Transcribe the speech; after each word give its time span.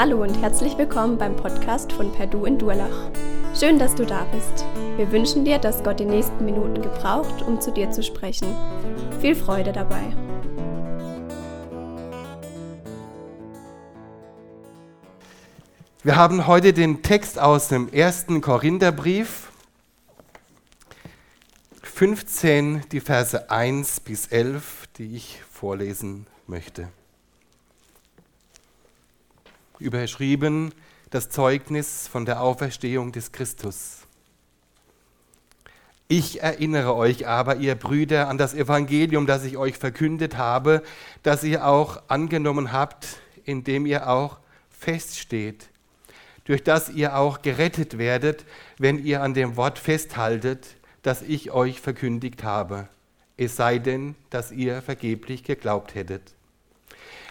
Hallo 0.00 0.22
und 0.22 0.40
herzlich 0.40 0.78
willkommen 0.78 1.18
beim 1.18 1.34
Podcast 1.34 1.92
von 1.92 2.12
Perdu 2.12 2.44
in 2.44 2.56
Durlach. 2.56 3.10
Schön, 3.58 3.80
dass 3.80 3.96
du 3.96 4.06
da 4.06 4.26
bist. 4.26 4.64
Wir 4.96 5.10
wünschen 5.10 5.44
dir, 5.44 5.58
dass 5.58 5.82
Gott 5.82 5.98
die 5.98 6.04
nächsten 6.04 6.44
Minuten 6.44 6.80
gebraucht, 6.80 7.42
um 7.42 7.60
zu 7.60 7.72
dir 7.72 7.90
zu 7.90 8.04
sprechen. 8.04 8.54
Viel 9.20 9.34
Freude 9.34 9.72
dabei. 9.72 10.14
Wir 16.04 16.14
haben 16.14 16.46
heute 16.46 16.72
den 16.72 17.02
Text 17.02 17.40
aus 17.40 17.66
dem 17.66 17.92
ersten 17.92 18.40
Korintherbrief, 18.40 19.50
15, 21.82 22.84
die 22.92 23.00
Verse 23.00 23.50
1 23.50 23.98
bis 23.98 24.28
11, 24.28 24.84
die 24.96 25.16
ich 25.16 25.42
vorlesen 25.50 26.28
möchte 26.46 26.86
überschrieben 29.80 30.72
das 31.10 31.30
Zeugnis 31.30 32.08
von 32.08 32.24
der 32.24 32.42
Auferstehung 32.42 33.12
des 33.12 33.32
Christus. 33.32 33.98
Ich 36.10 36.42
erinnere 36.42 36.94
euch 36.94 37.26
aber, 37.26 37.56
ihr 37.56 37.74
Brüder, 37.74 38.28
an 38.28 38.38
das 38.38 38.54
Evangelium, 38.54 39.26
das 39.26 39.44
ich 39.44 39.58
euch 39.58 39.76
verkündet 39.76 40.38
habe, 40.38 40.82
das 41.22 41.44
ihr 41.44 41.66
auch 41.66 42.02
angenommen 42.08 42.72
habt, 42.72 43.20
indem 43.44 43.84
ihr 43.84 44.08
auch 44.08 44.38
feststeht, 44.70 45.68
durch 46.44 46.64
das 46.64 46.88
ihr 46.88 47.16
auch 47.16 47.42
gerettet 47.42 47.98
werdet, 47.98 48.46
wenn 48.78 49.04
ihr 49.04 49.22
an 49.22 49.34
dem 49.34 49.56
Wort 49.56 49.78
festhaltet, 49.78 50.76
das 51.02 51.20
ich 51.20 51.50
euch 51.50 51.80
verkündigt 51.80 52.42
habe, 52.42 52.88
es 53.36 53.56
sei 53.56 53.78
denn, 53.78 54.14
dass 54.30 54.50
ihr 54.50 54.80
vergeblich 54.82 55.44
geglaubt 55.44 55.94
hättet. 55.94 56.34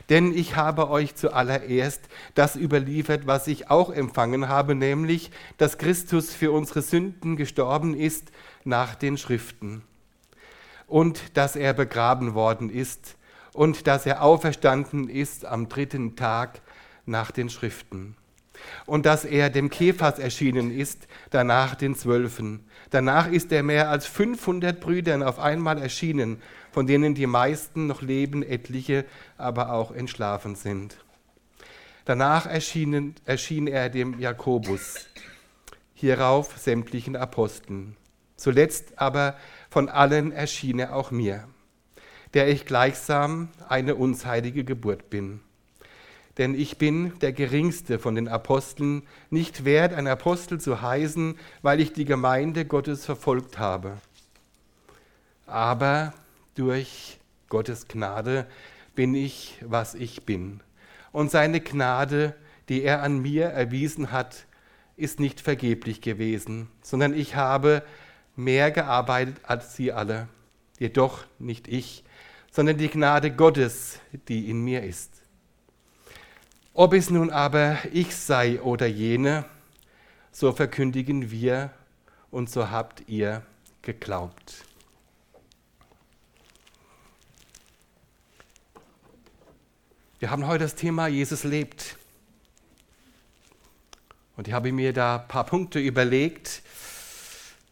Denn 0.09 0.33
ich 0.33 0.55
habe 0.55 0.89
euch 0.89 1.15
zuallererst 1.15 2.01
das 2.33 2.55
überliefert, 2.55 3.27
was 3.27 3.47
ich 3.47 3.69
auch 3.69 3.91
empfangen 3.91 4.47
habe, 4.47 4.73
nämlich, 4.73 5.31
dass 5.57 5.77
Christus 5.77 6.33
für 6.33 6.51
unsere 6.51 6.81
Sünden 6.81 7.35
gestorben 7.35 7.93
ist 7.93 8.31
nach 8.63 8.95
den 8.95 9.17
Schriften 9.17 9.83
und 10.87 11.37
dass 11.37 11.55
er 11.55 11.73
begraben 11.73 12.33
worden 12.33 12.69
ist 12.69 13.17
und 13.53 13.87
dass 13.87 14.05
er 14.05 14.23
auferstanden 14.23 15.09
ist 15.09 15.45
am 15.45 15.67
dritten 15.67 16.15
Tag 16.15 16.61
nach 17.05 17.31
den 17.31 17.49
Schriften 17.49 18.15
und 18.85 19.05
dass 19.05 19.25
er 19.25 19.49
dem 19.49 19.69
Kephas 19.69 20.19
erschienen 20.19 20.71
ist, 20.71 21.07
danach 21.29 21.75
den 21.75 21.95
Zwölfen. 21.95 22.61
Danach 22.89 23.29
ist 23.29 23.51
er 23.51 23.63
mehr 23.63 23.89
als 23.89 24.05
500 24.07 24.79
Brüdern 24.79 25.23
auf 25.23 25.39
einmal 25.39 25.77
erschienen 25.77 26.41
von 26.77 26.85
denen 26.85 27.15
die 27.15 27.25
meisten 27.25 27.87
noch 27.87 28.03
leben, 28.03 28.43
etliche 28.43 29.03
aber 29.35 29.73
auch 29.73 29.89
entschlafen 29.89 30.53
sind. 30.53 30.95
Danach 32.05 32.45
erschien, 32.45 33.15
erschien 33.25 33.65
er 33.65 33.89
dem 33.89 34.19
Jakobus, 34.19 35.07
hierauf 35.95 36.55
sämtlichen 36.55 37.15
Aposteln. 37.15 37.95
Zuletzt 38.35 38.99
aber 38.99 39.37
von 39.71 39.89
allen 39.89 40.31
erschien 40.31 40.77
er 40.77 40.95
auch 40.95 41.09
mir, 41.09 41.47
der 42.35 42.47
ich 42.47 42.67
gleichsam 42.67 43.49
eine 43.67 43.95
unzeitige 43.95 44.63
Geburt 44.63 45.09
bin. 45.09 45.39
Denn 46.37 46.53
ich 46.53 46.77
bin 46.77 47.17
der 47.21 47.33
geringste 47.33 47.97
von 47.97 48.13
den 48.13 48.27
Aposteln, 48.27 49.01
nicht 49.31 49.65
wert, 49.65 49.95
ein 49.95 50.05
Apostel 50.05 50.61
zu 50.61 50.79
heißen, 50.79 51.39
weil 51.63 51.79
ich 51.79 51.91
die 51.93 52.05
Gemeinde 52.05 52.65
Gottes 52.65 53.03
verfolgt 53.03 53.57
habe. 53.57 53.97
Aber 55.47 56.13
durch 56.57 57.19
Gottes 57.49 57.87
Gnade 57.87 58.47
bin 58.95 59.15
ich, 59.15 59.57
was 59.61 59.95
ich 59.95 60.25
bin. 60.25 60.61
Und 61.11 61.31
seine 61.31 61.61
Gnade, 61.61 62.35
die 62.69 62.83
er 62.83 63.03
an 63.03 63.19
mir 63.19 63.45
erwiesen 63.45 64.11
hat, 64.11 64.45
ist 64.95 65.19
nicht 65.19 65.39
vergeblich 65.39 66.01
gewesen, 66.01 66.69
sondern 66.81 67.13
ich 67.13 67.35
habe 67.35 67.83
mehr 68.35 68.71
gearbeitet 68.71 69.37
als 69.43 69.75
sie 69.75 69.91
alle. 69.91 70.27
Jedoch 70.79 71.25
nicht 71.39 71.67
ich, 71.67 72.03
sondern 72.51 72.77
die 72.77 72.89
Gnade 72.89 73.31
Gottes, 73.31 73.99
die 74.27 74.49
in 74.49 74.63
mir 74.63 74.83
ist. 74.83 75.11
Ob 76.73 76.93
es 76.93 77.09
nun 77.09 77.29
aber 77.29 77.77
ich 77.91 78.15
sei 78.15 78.61
oder 78.61 78.85
jene, 78.85 79.45
so 80.31 80.51
verkündigen 80.51 81.31
wir 81.31 81.71
und 82.29 82.49
so 82.49 82.69
habt 82.69 83.03
ihr 83.07 83.41
geglaubt. 83.81 84.66
Wir 90.19 90.31
haben 90.31 90.47
heute 90.47 90.63
das 90.63 90.73
Thema 90.73 91.05
Jesus 91.05 91.43
lebt. 91.43 91.95
Und 94.35 94.47
ich 94.47 94.53
habe 94.53 94.71
mir 94.71 94.91
da 94.91 95.17
ein 95.17 95.27
paar 95.27 95.45
Punkte 95.45 95.77
überlegt. 95.77 96.63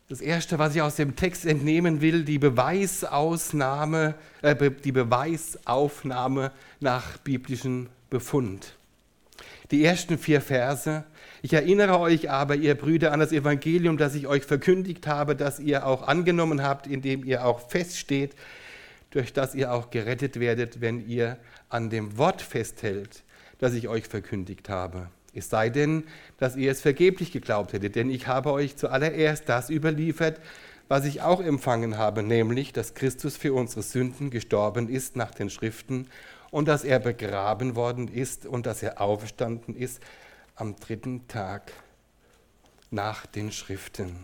Das 0.09 0.22
erste, 0.22 0.59
was 0.59 0.75
ich 0.75 0.84
aus 0.84 0.95
dem 0.95 1.16
Text 1.16 1.47
entnehmen 1.47 2.01
will, 2.01 2.23
die 2.23 2.38
Beweisausnahme, 2.38 4.13
äh, 4.44 4.69
die 4.69 4.91
Beweisaufnahme 4.91 6.51
nach 6.79 7.17
biblischem 7.17 7.89
Befund. 8.11 8.75
Die 9.72 9.84
ersten 9.84 10.19
vier 10.19 10.39
Verse. 10.39 11.03
Ich 11.41 11.53
erinnere 11.53 11.97
euch 12.00 12.29
aber, 12.29 12.55
ihr 12.55 12.75
Brüder, 12.75 13.11
an 13.11 13.22
das 13.22 13.31
Evangelium, 13.31 13.97
das 13.97 14.13
ich 14.13 14.28
euch 14.28 14.44
verkündigt 14.44 15.07
habe, 15.07 15.35
das 15.35 15.59
ihr 15.59 15.88
auch 15.88 16.07
angenommen 16.07 16.61
habt, 16.61 16.85
indem 16.85 17.25
ihr 17.25 17.44
auch 17.44 17.72
feststeht, 17.72 18.35
durch 19.09 19.34
das 19.34 19.55
ihr 19.55 19.73
auch 19.73 19.89
gerettet 19.89 20.39
werdet, 20.39 20.81
wenn 20.81 21.07
ihr 21.07 21.39
an 21.70 21.90
dem 21.90 22.18
Wort 22.18 22.42
festhält, 22.42 23.24
das 23.59 23.74
ich 23.74 23.88
euch 23.88 24.08
verkündigt 24.08 24.70
habe. 24.70 25.09
Es 25.34 25.50
sei 25.50 25.70
denn, 25.70 26.06
dass 26.38 26.56
ihr 26.56 26.72
es 26.72 26.81
vergeblich 26.81 27.31
geglaubt 27.31 27.74
hättet, 27.74 27.96
denn 27.96 28.09
ich 28.09 28.28
habe 28.28 28.52
euch 28.52 28.78
zuallererst 28.78 29.50
das 29.50 29.70
überliefert, 29.70 30.40
was 30.88 31.06
ich 31.06 31.22
auch 31.22 31.42
empfangen 31.42 31.98
habe, 31.98 32.24
nämlich, 32.24 32.72
dass 32.72 32.94
Christus 32.94 33.36
für 33.38 33.53
unsere 33.53 33.81
Sünden 33.81 34.30
gestorben 34.30 34.88
ist 34.88 35.16
nach 35.16 35.31
den 35.31 35.50
Schriften 35.50 36.08
und 36.52 36.68
dass 36.68 36.84
er 36.84 37.00
begraben 37.00 37.76
worden 37.76 38.08
ist 38.08 38.46
und 38.46 38.66
dass 38.66 38.84
er 38.84 39.02
auferstanden 39.02 39.76
ist 39.76 40.02
am 40.56 40.76
dritten 40.78 41.28
Tag 41.28 41.74
nach 42.92 43.26
den 43.26 43.52
Schriften. 43.52 44.16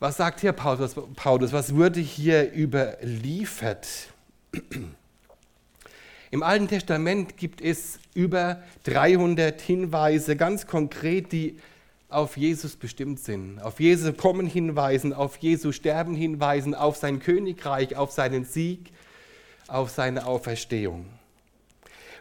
Was 0.00 0.16
sagt 0.16 0.40
hier 0.40 0.52
Paulus? 0.52 0.94
Paulus 1.14 1.52
was 1.52 1.74
wurde 1.74 2.00
hier 2.00 2.52
überliefert? 2.52 3.88
Im 6.30 6.42
Alten 6.42 6.68
Testament 6.68 7.38
gibt 7.38 7.62
es 7.62 7.98
über 8.12 8.62
300 8.84 9.60
Hinweise, 9.62 10.36
ganz 10.36 10.66
konkret, 10.66 11.32
die 11.32 11.56
auf 12.10 12.36
Jesus 12.36 12.76
bestimmt 12.76 13.20
sind. 13.20 13.60
Auf 13.62 13.80
Jesu 13.80 14.12
Kommen 14.12 14.46
hinweisen, 14.46 15.14
auf 15.14 15.38
Jesu 15.38 15.72
Sterben 15.72 16.14
hinweisen, 16.14 16.74
auf 16.74 16.96
sein 16.96 17.20
Königreich, 17.20 17.96
auf 17.96 18.12
seinen 18.12 18.44
Sieg, 18.44 18.90
auf 19.68 19.88
seine 19.88 20.26
Auferstehung. 20.26 21.06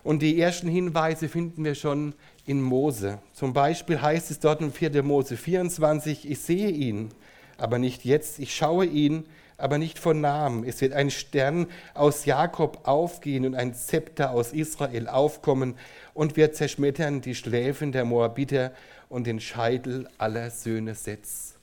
Und 0.04 0.22
die 0.22 0.40
ersten 0.40 0.70
Hinweise 0.70 1.28
finden 1.28 1.66
wir 1.66 1.76
schon 1.76 2.14
in 2.46 2.62
Mose. 2.62 3.20
Zum 3.34 3.52
Beispiel 3.52 4.02
heißt 4.02 4.32
es 4.32 4.40
dort 4.40 4.62
in 4.62 4.72
4. 4.72 5.04
Mose 5.04 5.36
24, 5.36 6.30
ich 6.30 6.40
sehe 6.40 6.70
ihn, 6.70 7.10
aber 7.58 7.78
nicht 7.78 8.06
jetzt, 8.06 8.40
ich 8.40 8.56
schaue 8.56 8.86
ihn, 8.86 9.26
aber 9.58 9.78
nicht 9.78 10.00
von 10.00 10.22
Namen. 10.22 10.64
Es 10.64 10.82
wird 10.82 10.94
ein 10.94 11.10
Stern 11.10 11.68
aus 11.94 12.26
Jakob 12.26 12.88
aufgehen 12.88 13.46
und 13.46 13.56
ein 13.56 13.74
Zepter 13.74 14.32
aus 14.32 14.54
Israel 14.54 15.08
aufkommen 15.08 15.76
und 16.14 16.38
wird 16.38 16.56
zerschmettern 16.56 17.22
die 17.22 17.36
Schläfen 17.36 17.92
der 17.92 18.06
Moabiter 18.06 18.72
und 19.10 19.26
den 19.26 19.40
Scheitel 19.40 20.08
aller 20.18 20.52
Söhne 20.52 20.96
Seths. 20.96 21.56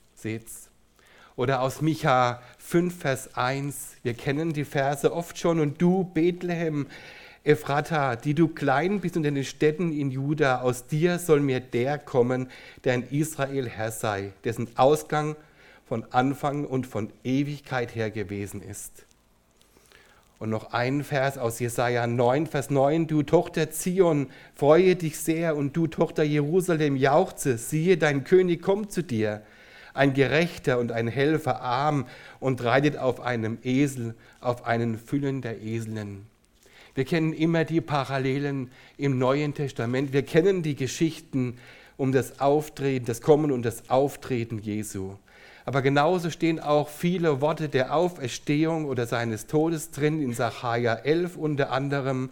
Oder 1.35 1.61
aus 1.61 1.81
Micha 1.81 2.41
5, 2.59 2.97
Vers 2.97 3.35
1. 3.35 3.97
Wir 4.03 4.13
kennen 4.13 4.53
die 4.53 4.65
Verse 4.65 5.11
oft 5.13 5.37
schon. 5.37 5.59
Und 5.59 5.81
du, 5.81 6.05
Bethlehem, 6.05 6.87
Ephrata, 7.43 8.15
die 8.15 8.33
du 8.33 8.47
klein 8.47 9.01
bist 9.01 9.17
unter 9.17 9.31
den 9.31 9.43
Städten 9.43 9.91
in 9.91 10.09
Juda, 10.11 10.61
aus 10.61 10.87
dir 10.87 11.19
soll 11.19 11.41
mir 11.41 11.59
der 11.59 11.99
kommen, 11.99 12.49
der 12.83 12.95
in 12.95 13.03
Israel 13.11 13.69
Herr 13.69 13.91
sei, 13.91 14.31
dessen 14.43 14.69
Ausgang 14.77 15.35
von 15.87 16.03
Anfang 16.11 16.65
und 16.65 16.87
von 16.87 17.09
Ewigkeit 17.23 17.95
her 17.95 18.09
gewesen 18.09 18.61
ist. 18.61 19.05
Und 20.37 20.49
noch 20.49 20.73
ein 20.73 21.03
Vers 21.03 21.37
aus 21.37 21.59
Jesaja 21.59 22.07
9, 22.07 22.47
Vers 22.47 22.69
9. 22.69 23.07
Du 23.07 23.23
Tochter 23.23 23.71
Zion, 23.71 24.27
freue 24.55 24.95
dich 24.95 25.17
sehr 25.17 25.55
und 25.55 25.77
du 25.77 25.87
Tochter 25.87 26.23
Jerusalem, 26.23 26.97
jauchze, 26.97 27.57
siehe, 27.57 27.97
dein 27.97 28.25
König 28.25 28.61
kommt 28.61 28.91
zu 28.91 29.01
dir. 29.01 29.43
Ein 29.93 30.13
Gerechter 30.13 30.77
und 30.79 30.91
ein 30.91 31.07
Helfer, 31.07 31.61
arm 31.61 32.05
und 32.41 32.61
reitet 32.63 32.97
auf 32.97 33.21
einem 33.21 33.59
Esel, 33.63 34.13
auf 34.41 34.65
einen 34.65 34.97
Füllen 34.97 35.41
der 35.41 35.61
Eseln. 35.61 36.25
Wir 36.95 37.05
kennen 37.05 37.31
immer 37.31 37.63
die 37.63 37.81
Parallelen 37.81 38.71
im 38.97 39.17
Neuen 39.17 39.53
Testament. 39.53 40.11
Wir 40.11 40.23
kennen 40.23 40.63
die 40.63 40.75
Geschichten 40.75 41.57
um 41.97 42.11
das 42.11 42.41
Auftreten, 42.41 43.05
das 43.05 43.21
Kommen 43.21 43.51
und 43.51 43.63
das 43.63 43.89
Auftreten 43.89 44.59
Jesu. 44.59 45.15
Aber 45.65 45.81
genauso 45.81 46.29
stehen 46.29 46.59
auch 46.59 46.87
viele 46.87 47.41
Worte 47.41 47.69
der 47.69 47.95
Auferstehung 47.95 48.85
oder 48.85 49.07
seines 49.07 49.47
Todes 49.47 49.89
drin, 49.89 50.21
in 50.21 50.33
Sacharja 50.33 50.93
11 50.93 51.37
unter 51.37 51.71
anderem. 51.71 52.29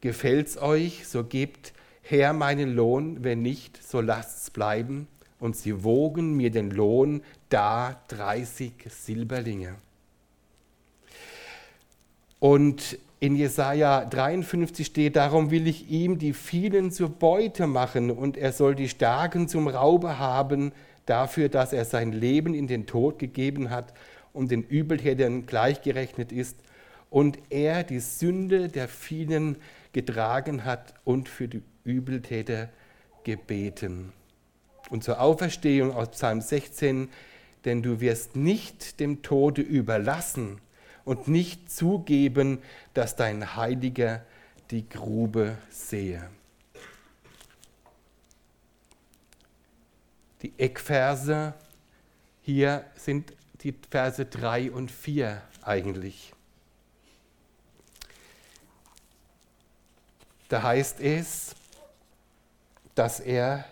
gefällt's 0.00 0.58
euch, 0.58 1.06
so 1.06 1.24
gebt 1.24 1.72
her 2.02 2.32
meinen 2.32 2.74
Lohn, 2.74 3.24
wenn 3.24 3.42
nicht, 3.42 3.82
so 3.82 4.00
lasst's 4.00 4.50
bleiben. 4.50 5.08
Und 5.38 5.56
sie 5.56 5.84
wogen 5.84 6.36
mir 6.36 6.50
den 6.50 6.70
Lohn 6.70 7.22
da 7.48 8.00
30 8.08 8.72
Silberlinge. 8.88 9.74
Und 12.38 12.98
in 13.20 13.34
Jesaja 13.36 14.04
53 14.04 14.86
steht: 14.86 15.16
Darum 15.16 15.50
will 15.50 15.66
ich 15.66 15.90
ihm 15.90 16.18
die 16.18 16.32
vielen 16.32 16.90
zur 16.90 17.08
Beute 17.08 17.66
machen 17.66 18.10
und 18.10 18.36
er 18.36 18.52
soll 18.52 18.74
die 18.74 18.88
Starken 18.88 19.48
zum 19.48 19.68
Raube 19.68 20.18
haben, 20.18 20.72
dafür, 21.06 21.48
dass 21.48 21.72
er 21.72 21.84
sein 21.84 22.12
Leben 22.12 22.54
in 22.54 22.66
den 22.66 22.86
Tod 22.86 23.18
gegeben 23.18 23.70
hat 23.70 23.94
und 24.32 24.50
den 24.50 24.62
Übeltätern 24.62 25.46
gleichgerechnet 25.46 26.32
ist 26.32 26.58
und 27.08 27.38
er 27.48 27.84
die 27.84 28.00
Sünde 28.00 28.68
der 28.68 28.88
vielen 28.88 29.56
getragen 29.92 30.64
hat 30.64 30.94
und 31.04 31.28
für 31.28 31.48
die 31.48 31.62
Übeltäter 31.84 32.68
gebeten. 33.24 34.12
Und 34.90 35.02
zur 35.02 35.20
Auferstehung 35.20 35.94
aus 35.94 36.10
Psalm 36.10 36.40
16, 36.40 37.08
denn 37.64 37.82
du 37.82 38.00
wirst 38.00 38.36
nicht 38.36 39.00
dem 39.00 39.22
Tode 39.22 39.62
überlassen 39.62 40.60
und 41.04 41.28
nicht 41.28 41.70
zugeben, 41.70 42.58
dass 42.94 43.16
dein 43.16 43.56
Heiliger 43.56 44.22
die 44.70 44.88
Grube 44.88 45.56
sehe. 45.70 46.28
Die 50.42 50.52
Eckverse 50.58 51.54
hier 52.42 52.84
sind 52.94 53.32
die 53.62 53.74
Verse 53.90 54.24
3 54.24 54.70
und 54.70 54.90
4 54.90 55.42
eigentlich. 55.62 56.32
Da 60.48 60.62
heißt 60.62 61.00
es, 61.00 61.56
dass 62.94 63.18
er 63.20 63.64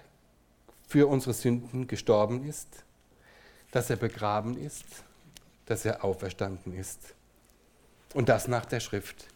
für 0.89 1.07
unsere 1.07 1.35
Sünden 1.35 1.87
gestorben 1.87 2.45
ist, 2.49 2.69
dass 3.71 3.91
er 3.91 3.97
begraben 3.97 4.57
ist, 4.57 4.85
dass 5.67 5.85
er 5.85 6.05
auferstanden 6.05 6.75
ist. 6.75 7.15
Und 8.13 8.29
das 8.29 8.49
nach 8.49 8.65
der 8.65 8.81
Schrift. 8.81 9.27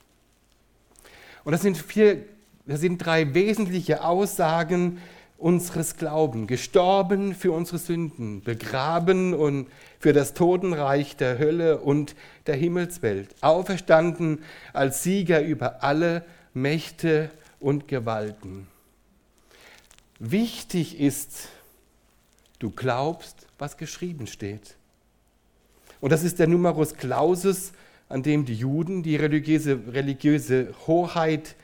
Und 1.44 1.52
das 1.52 1.62
sind, 1.62 1.76
vier, 1.76 2.24
das 2.66 2.80
sind 2.80 2.98
drei 2.98 3.34
wesentliche 3.34 4.04
Aussagen 4.04 5.00
unseres 5.38 5.96
Glaubens. 5.96 6.48
Gestorben 6.48 7.34
für 7.34 7.52
unsere 7.52 7.78
Sünden, 7.78 8.42
begraben 8.42 9.32
und 9.32 9.68
für 10.00 10.12
das 10.12 10.34
Totenreich 10.34 11.16
der 11.16 11.38
Hölle 11.38 11.78
und 11.78 12.14
der 12.46 12.56
Himmelswelt. 12.56 13.34
Auferstanden 13.40 14.42
als 14.72 15.02
Sieger 15.02 15.40
über 15.42 15.82
alle 15.82 16.24
Mächte 16.52 17.30
und 17.60 17.88
Gewalten. 17.88 18.66
Wichtig 20.18 21.00
ist, 21.00 21.48
du 22.58 22.70
glaubst, 22.70 23.46
was 23.58 23.76
geschrieben 23.76 24.26
steht. 24.26 24.74
Und 26.00 26.10
das 26.10 26.24
ist 26.24 26.38
der 26.38 26.48
Numerus 26.48 26.94
Clausus, 26.94 27.72
an 28.08 28.22
dem 28.22 28.44
die 28.44 28.54
Juden, 28.54 29.02
die 29.02 29.16
religiöse, 29.16 29.78
religiöse 29.92 30.74
Hoheit 30.86 31.54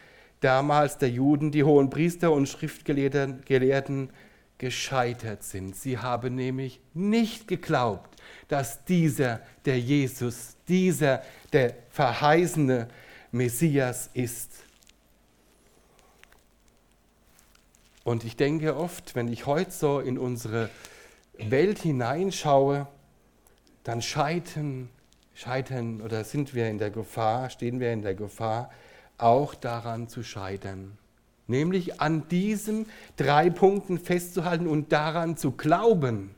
damals 0.45 0.99
der 0.99 1.09
Juden, 1.09 1.51
die 1.51 1.65
hohen 1.65 1.89
Priester 1.89 2.31
und 2.31 2.49
Schriftgelehrten 2.49 4.11
gescheitert 4.59 5.43
sind. 5.43 5.75
Sie 5.75 5.99
haben 5.99 6.35
nämlich 6.35 6.81
nicht 6.93 7.49
geglaubt, 7.49 8.21
dass 8.49 8.85
dieser 8.85 9.41
der 9.65 9.81
Jesus, 9.81 10.57
dieser 10.69 11.23
der 11.53 11.75
verheißene 11.91 12.89
Messias 13.33 14.11
ist. 14.13 14.53
Und 18.05 18.25
ich 18.25 18.37
denke 18.37 18.77
oft, 18.77 19.15
wenn 19.15 19.29
ich 19.29 19.47
heute 19.47 19.71
so 19.71 19.99
in 19.99 20.19
unsere 20.19 20.69
Welt 21.39 21.79
hineinschaue, 21.79 22.87
dann 23.83 24.03
scheitern, 24.03 24.91
scheitern 25.35 26.03
oder 26.03 26.23
sind 26.23 26.55
wir 26.55 26.69
in 26.69 26.77
der 26.77 26.91
Gefahr, 26.91 27.49
stehen 27.49 27.81
wir 27.81 27.93
in 27.95 28.03
der 28.03 28.15
Gefahr, 28.15 28.71
auch 29.19 29.55
daran 29.55 30.09
zu 30.09 30.23
scheitern. 30.23 30.99
Nämlich 31.47 32.01
an 32.01 32.27
diesen 32.29 32.87
drei 33.17 33.51
Punkten 33.51 33.99
festzuhalten 33.99 34.67
und 34.67 34.93
daran 34.93 35.37
zu 35.37 35.53
glauben. 35.53 36.35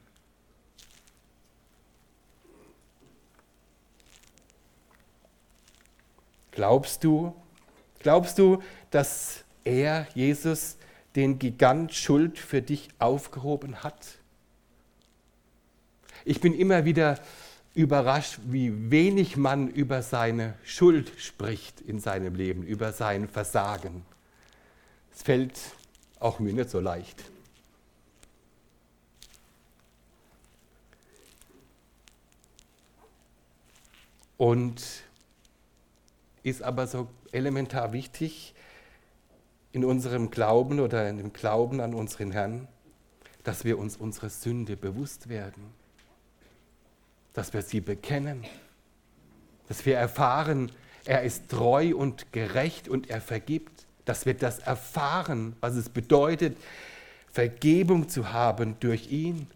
Glaubst 6.50 7.05
du, 7.05 7.34
glaubst 7.99 8.38
du, 8.38 8.62
dass 8.90 9.44
er, 9.62 10.06
Jesus, 10.14 10.79
den 11.14 11.38
Gigant 11.38 11.93
Schuld 11.93 12.38
für 12.38 12.62
dich 12.62 12.88
aufgehoben 12.99 13.82
hat? 13.82 14.19
Ich 16.25 16.40
bin 16.40 16.55
immer 16.55 16.84
wieder 16.84 17.19
überrascht, 17.76 18.38
wie 18.46 18.90
wenig 18.90 19.37
man 19.37 19.69
über 19.69 20.02
seine 20.02 20.55
Schuld 20.64 21.12
spricht 21.19 21.82
in 21.82 22.00
seinem 22.00 22.34
Leben, 22.34 22.62
über 22.62 22.93
sein 22.93 23.28
Versagen. 23.28 24.02
Es 25.14 25.23
fällt 25.23 25.61
auch 26.19 26.38
mir 26.38 26.55
nicht 26.55 26.70
so 26.70 26.81
leicht. 26.81 27.23
Und 34.38 34.82
ist 36.43 36.62
aber 36.62 36.87
so 36.87 37.08
elementar 37.32 37.93
wichtig, 37.93 38.55
in 39.72 39.84
unserem 39.84 40.31
Glauben 40.31 40.81
oder 40.81 41.06
in 41.11 41.19
dem 41.19 41.34
Glauben 41.34 41.82
an 41.82 41.93
unseren 41.93 42.31
Herrn, 42.31 42.69
dass 43.44 43.64
wir 43.64 43.79
uns 43.79 43.99
unserer 43.99 44.31
Sünde 44.31 44.79
bewusst 44.79 45.29
werden, 45.29 45.75
dass 47.37 47.53
wir 47.53 47.61
sie 47.61 47.83
bekennen, 47.83 48.44
dass 49.69 49.85
wir 49.85 49.99
erfahren, 49.99 50.73
er 51.05 51.23
ist 51.23 51.50
treu 51.50 51.94
und 51.94 52.33
gerecht 52.33 52.88
und 52.88 53.11
er 53.11 53.21
vergibt, 53.21 53.85
dass 54.06 54.25
wir 54.25 54.33
das 54.33 54.59
erfahren, 54.59 55.55
was 55.61 55.75
es 55.75 55.91
bedeutet, 55.91 56.56
Vergebung 57.31 58.09
zu 58.09 58.33
haben 58.33 58.77
durch 58.81 59.11
ihn, 59.11 59.49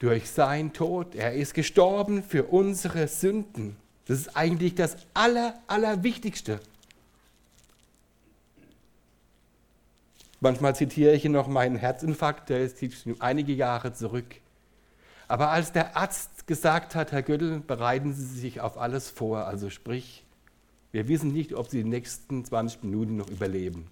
durch 0.00 0.28
sein 0.28 0.72
Tod. 0.72 1.14
Er 1.14 1.34
ist 1.34 1.54
gestorben 1.54 2.24
für 2.24 2.42
unsere 2.44 3.06
Sünden. 3.06 3.76
Das 4.06 4.18
ist 4.18 4.36
eigentlich 4.36 4.74
das 4.74 4.96
Aller, 5.14 5.54
Allerwichtigste. 5.68 6.58
Manchmal 10.40 10.74
zitiere 10.74 11.14
ich 11.14 11.24
noch 11.26 11.46
meinen 11.46 11.76
Herzinfarkt, 11.76 12.48
der 12.48 12.62
ist 12.62 12.82
einige 13.20 13.52
Jahre 13.52 13.92
zurück. 13.92 14.40
Aber 15.28 15.50
als 15.50 15.72
der 15.72 15.96
Arzt 15.96 16.46
gesagt 16.46 16.94
hat, 16.94 17.12
Herr 17.12 17.22
Göttel, 17.22 17.60
bereiten 17.60 18.14
Sie 18.14 18.24
sich 18.24 18.60
auf 18.60 18.78
alles 18.78 19.10
vor, 19.10 19.46
also 19.46 19.68
sprich, 19.68 20.24
wir 20.90 21.06
wissen 21.06 21.32
nicht, 21.32 21.54
ob 21.54 21.68
Sie 21.68 21.82
die 21.82 21.88
nächsten 21.88 22.44
20 22.44 22.82
Minuten 22.82 23.16
noch 23.16 23.28
überleben. 23.28 23.90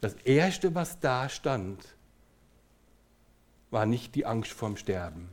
Das 0.00 0.14
Erste, 0.24 0.74
was 0.74 0.98
da 0.98 1.28
stand, 1.28 1.94
war 3.70 3.86
nicht 3.86 4.14
die 4.16 4.26
Angst 4.26 4.52
vorm 4.52 4.76
Sterben. 4.76 5.28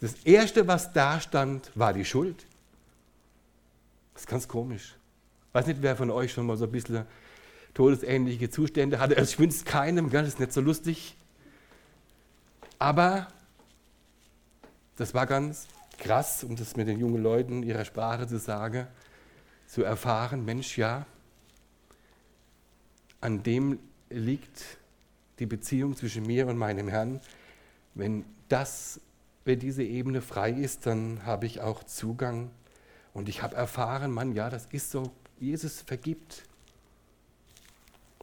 Das 0.00 0.14
Erste, 0.24 0.66
was 0.66 0.92
da 0.92 1.20
stand, 1.20 1.70
war 1.74 1.92
die 1.92 2.04
Schuld. 2.04 2.46
Das 4.12 4.22
ist 4.22 4.28
ganz 4.28 4.48
komisch. 4.48 4.96
Ich 5.48 5.54
weiß 5.54 5.66
nicht, 5.68 5.80
wer 5.80 5.96
von 5.96 6.10
euch 6.10 6.32
schon 6.32 6.46
mal 6.46 6.56
so 6.56 6.64
ein 6.64 6.72
bisschen 6.72 7.06
todesähnliche 7.72 8.50
Zustände 8.50 8.98
hatte. 8.98 9.16
Also 9.16 9.32
ich 9.32 9.38
wünsche 9.38 9.58
es 9.58 9.64
keinem, 9.64 10.10
das 10.10 10.28
ist 10.28 10.40
nicht 10.40 10.52
so 10.52 10.60
lustig. 10.60 11.16
Aber 12.82 13.28
das 14.96 15.14
war 15.14 15.24
ganz 15.28 15.68
krass, 15.98 16.42
um 16.42 16.56
das 16.56 16.74
mit 16.74 16.88
den 16.88 16.98
jungen 16.98 17.22
Leuten 17.22 17.62
ihrer 17.62 17.84
Sprache 17.84 18.26
zu 18.26 18.40
sagen, 18.40 18.88
zu 19.68 19.84
erfahren, 19.84 20.44
Mensch, 20.44 20.76
ja, 20.76 21.06
an 23.20 23.44
dem 23.44 23.78
liegt 24.10 24.78
die 25.38 25.46
Beziehung 25.46 25.94
zwischen 25.94 26.26
mir 26.26 26.48
und 26.48 26.58
meinem 26.58 26.88
Herrn. 26.88 27.20
Wenn 27.94 28.24
das, 28.48 29.00
wenn 29.44 29.60
diese 29.60 29.84
Ebene 29.84 30.20
frei 30.20 30.50
ist, 30.50 30.84
dann 30.84 31.24
habe 31.24 31.46
ich 31.46 31.60
auch 31.60 31.84
Zugang 31.84 32.50
und 33.14 33.28
ich 33.28 33.42
habe 33.42 33.54
erfahren, 33.54 34.10
Mann, 34.10 34.32
ja, 34.32 34.50
das 34.50 34.66
ist 34.72 34.90
so, 34.90 35.12
Jesus 35.38 35.82
vergibt. 35.82 36.42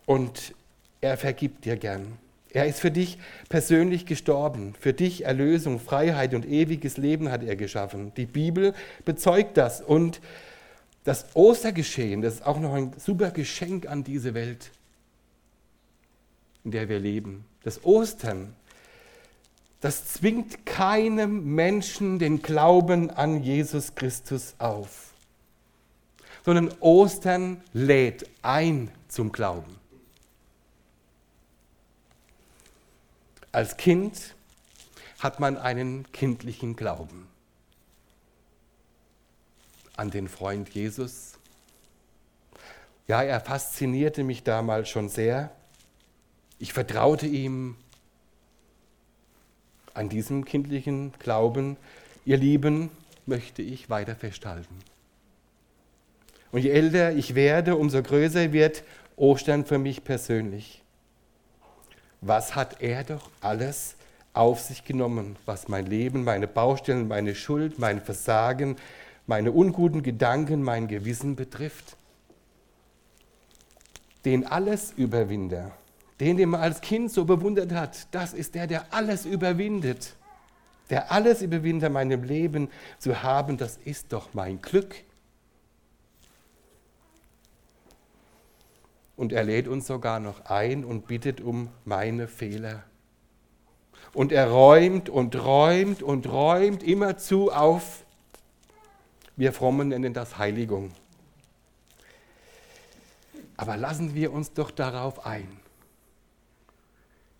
Und 0.05 0.53
er 0.99 1.17
vergibt 1.17 1.63
dir 1.63 1.77
gern. 1.77 2.17
Er 2.51 2.65
ist 2.65 2.79
für 2.79 2.91
dich 2.91 3.19
persönlich 3.47 4.05
gestorben. 4.05 4.73
Für 4.79 4.93
dich 4.93 5.25
Erlösung, 5.25 5.79
Freiheit 5.79 6.33
und 6.33 6.45
ewiges 6.45 6.97
Leben 6.97 7.31
hat 7.31 7.43
er 7.43 7.55
geschaffen. 7.55 8.11
Die 8.15 8.25
Bibel 8.25 8.73
bezeugt 9.05 9.57
das. 9.57 9.81
Und 9.81 10.19
das 11.03 11.27
Ostergeschehen, 11.35 12.21
das 12.21 12.35
ist 12.35 12.45
auch 12.45 12.59
noch 12.59 12.73
ein 12.73 12.93
super 12.97 13.31
Geschenk 13.31 13.87
an 13.87 14.03
diese 14.03 14.33
Welt, 14.33 14.71
in 16.63 16.71
der 16.71 16.89
wir 16.89 16.99
leben. 16.99 17.45
Das 17.63 17.83
Ostern, 17.85 18.55
das 19.81 20.07
zwingt 20.07 20.65
keinem 20.65 21.55
Menschen 21.55 22.19
den 22.19 22.41
Glauben 22.41 23.11
an 23.11 23.43
Jesus 23.43 23.95
Christus 23.95 24.55
auf 24.57 25.09
sondern 26.49 26.73
Ostern 26.79 27.61
lädt 27.73 28.27
ein 28.41 28.89
zum 29.07 29.31
Glauben. 29.31 29.78
Als 33.51 33.77
Kind 33.77 34.35
hat 35.19 35.39
man 35.39 35.57
einen 35.57 36.11
kindlichen 36.11 36.75
Glauben 36.75 37.27
an 39.95 40.11
den 40.11 40.27
Freund 40.27 40.69
Jesus. 40.69 41.33
Ja, 43.07 43.23
er 43.23 43.41
faszinierte 43.41 44.23
mich 44.23 44.43
damals 44.43 44.87
schon 44.87 45.09
sehr. 45.09 45.51
Ich 46.59 46.73
vertraute 46.73 47.25
ihm 47.25 47.75
an 49.93 50.09
diesem 50.09 50.45
kindlichen 50.45 51.13
Glauben, 51.19 51.75
ihr 52.25 52.37
Lieben, 52.37 52.91
möchte 53.25 53.61
ich 53.61 53.89
weiter 53.89 54.15
festhalten. 54.15 54.75
Und 56.51 56.61
je 56.61 56.69
älter 56.69 57.11
ich 57.13 57.35
werde, 57.35 57.75
umso 57.75 58.01
größer 58.01 58.53
wird 58.53 58.83
Ostern 59.15 59.65
für 59.65 59.79
mich 59.79 60.03
persönlich. 60.03 60.81
Was 62.21 62.55
hat 62.55 62.81
er 62.81 63.03
doch 63.03 63.29
alles 63.41 63.95
auf 64.33 64.59
sich 64.59 64.83
genommen, 64.83 65.37
was 65.45 65.67
mein 65.67 65.85
Leben, 65.85 66.23
meine 66.23 66.47
Baustellen, 66.47 67.07
meine 67.07 67.35
Schuld, 67.35 67.79
mein 67.79 68.01
Versagen, 68.01 68.75
meine 69.25 69.51
unguten 69.51 70.03
Gedanken, 70.03 70.61
mein 70.61 70.87
Gewissen 70.87 71.35
betrifft? 71.35 71.95
Den 74.25 74.45
Allesüberwinder, 74.45 75.71
den, 76.19 76.35
den 76.35 76.49
man 76.49 76.61
als 76.61 76.81
Kind 76.81 77.11
so 77.11 77.23
bewundert 77.23 77.71
hat, 77.71 78.07
das 78.11 78.33
ist 78.33 78.55
der, 78.55 78.67
der 78.67 78.93
alles 78.93 79.25
überwindet. 79.25 80.15
Der 80.89 81.11
alles 81.11 81.41
überwindet 81.41 81.87
in 81.87 81.93
meinem 81.93 82.23
Leben 82.23 82.69
zu 82.97 83.23
haben, 83.23 83.57
das 83.57 83.77
ist 83.85 84.11
doch 84.11 84.33
mein 84.33 84.61
Glück. 84.61 84.95
Und 89.19 89.33
er 89.33 89.43
lädt 89.43 89.67
uns 89.67 89.85
sogar 89.85 90.21
noch 90.21 90.45
ein 90.45 90.85
und 90.85 91.07
bittet 91.07 91.41
um 91.41 91.67
meine 91.83 92.29
Fehler. 92.29 92.83
Und 94.13 94.31
er 94.31 94.49
räumt 94.49 95.09
und 95.09 95.35
räumt 95.35 96.01
und 96.01 96.25
räumt 96.31 96.83
immerzu 96.83 97.51
auf. 97.51 98.05
Wir 99.35 99.51
Frommen 99.51 99.89
nennen 99.89 100.13
das 100.13 100.37
Heiligung. 100.37 100.91
Aber 103.57 103.75
lassen 103.75 104.15
wir 104.15 104.31
uns 104.31 104.53
doch 104.53 104.71
darauf 104.71 105.25
ein. 105.25 105.49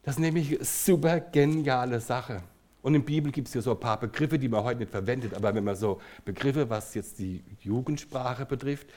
Das 0.04 0.16
ist 0.16 0.20
nämlich 0.20 0.54
eine 0.54 0.66
super 0.66 1.22
geniale 1.22 2.02
Sache. 2.02 2.44
Und 2.82 2.94
in 2.94 3.04
der 3.04 3.08
Bibel 3.08 3.32
gibt 3.32 3.48
es 3.48 3.54
ja 3.54 3.62
so 3.62 3.72
ein 3.72 3.80
paar 3.80 4.02
Begriffe, 4.02 4.38
die 4.38 4.50
man 4.50 4.66
heute 4.66 4.82
nicht 4.82 4.92
verwendet, 4.92 5.34
aber 5.34 5.56
wenn 5.56 5.64
man 5.64 5.78
so 5.78 6.02
Begriffe, 6.26 6.70
was 6.70 6.94
jetzt 6.94 7.20
die 7.20 7.42
Jugendsprache 7.62 8.46
betrifft, 8.46 8.88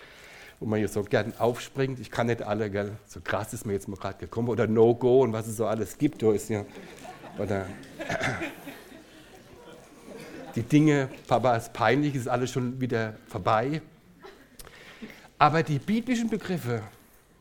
wo 0.63 0.67
man 0.69 0.79
hier 0.79 0.87
so 0.87 1.03
gern 1.03 1.35
aufspringt, 1.41 1.99
ich 1.99 2.09
kann 2.09 2.29
nicht 2.29 2.41
alle, 2.41 2.71
gell, 2.71 2.93
so 3.09 3.21
krass 3.21 3.53
ist 3.53 3.67
mir 3.67 3.73
jetzt 3.73 3.89
mal 3.89 3.97
gerade 3.97 4.19
gekommen, 4.19 4.49
oder 4.49 4.69
No-Go 4.69 5.23
und 5.23 5.33
was 5.33 5.49
es 5.49 5.57
so 5.57 5.67
alles 5.67 5.99
gibt, 5.99 6.23
ist 6.23 6.51
ja, 6.51 6.65
oder 7.37 7.67
die 10.55 10.63
Dinge, 10.63 11.09
Papa 11.27 11.57
ist 11.57 11.73
peinlich, 11.73 12.15
ist 12.15 12.29
alles 12.29 12.53
schon 12.53 12.81
wieder 12.81 13.15
vorbei. 13.27 13.83
Aber 15.37 15.65
die 15.65 15.81
biblischen 15.81 16.31
Begriffe, 16.31 16.83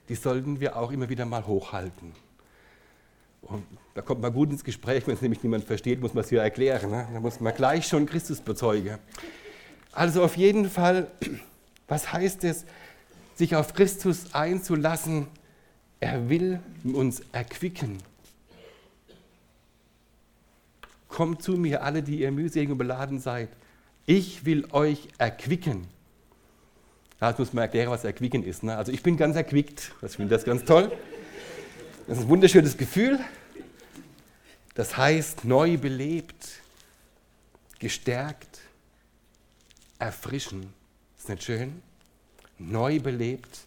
die 0.10 0.16
sollten 0.16 0.60
wir 0.60 0.76
auch 0.76 0.92
immer 0.92 1.08
wieder 1.08 1.26
mal 1.26 1.46
hochhalten. 1.46 2.14
Und 3.44 3.64
da 3.94 4.02
kommt 4.02 4.22
man 4.22 4.34
gut 4.34 4.50
ins 4.50 4.64
Gespräch, 4.64 5.06
wenn 5.06 5.14
es 5.14 5.22
nämlich 5.22 5.44
niemand 5.44 5.66
versteht, 5.66 6.02
muss 6.02 6.16
man 6.16 6.24
es 6.24 6.30
hier 6.30 6.42
erklären. 6.42 6.90
Ne? 6.90 7.08
Da 7.14 7.20
muss 7.20 7.40
man 7.40 7.54
gleich 7.54 7.86
schon 7.86 8.08
Christus 8.08 8.42
bezeugen. 8.42 8.98
Also 9.92 10.24
auf 10.24 10.38
jeden 10.38 10.68
Fall, 10.68 11.12
was 11.88 12.12
heißt 12.12 12.46
es, 12.46 12.66
sich 13.42 13.56
auf 13.56 13.74
Christus 13.74 14.36
einzulassen? 14.36 15.26
Er 16.00 16.30
will 16.30 16.60
uns 16.84 17.24
erquicken. 17.32 17.98
Kommt 21.08 21.42
zu 21.42 21.54
mir, 21.54 21.84
alle, 21.84 22.04
die 22.04 22.20
ihr 22.20 22.32
mühselig 22.32 22.70
und 22.70 22.78
beladen 22.78 23.20
seid. 23.20 23.50
Ich 24.06 24.46
will 24.46 24.68
euch 24.72 25.08
erquicken. 25.18 25.88
Jetzt 27.20 27.40
muss 27.40 27.52
man 27.54 27.64
erklären, 27.64 27.90
was 27.90 28.04
erquicken 28.04 28.44
ist. 28.44 28.62
Ne? 28.62 28.78
Also 28.78 28.92
ich 28.92 29.02
bin 29.02 29.18
ganz 29.18 29.36
erquickt. 29.36 29.92
Ich 30.04 30.12
finde 30.12 30.36
das 30.36 30.44
ganz 30.44 30.64
toll. 30.64 30.92
Das 32.08 32.20
ist 32.20 32.24
ein 32.26 32.30
wunderschönes 32.30 32.78
Gefühl. 32.78 33.20
Das 34.76 34.98
heißt, 34.98 35.46
neu 35.46 35.78
belebt, 35.78 36.48
gestärkt, 37.80 38.60
erfrischen. 39.98 40.74
Ist 41.18 41.30
nicht 41.30 41.44
schön? 41.44 41.82
Neu 42.70 43.00
belebt, 43.00 43.62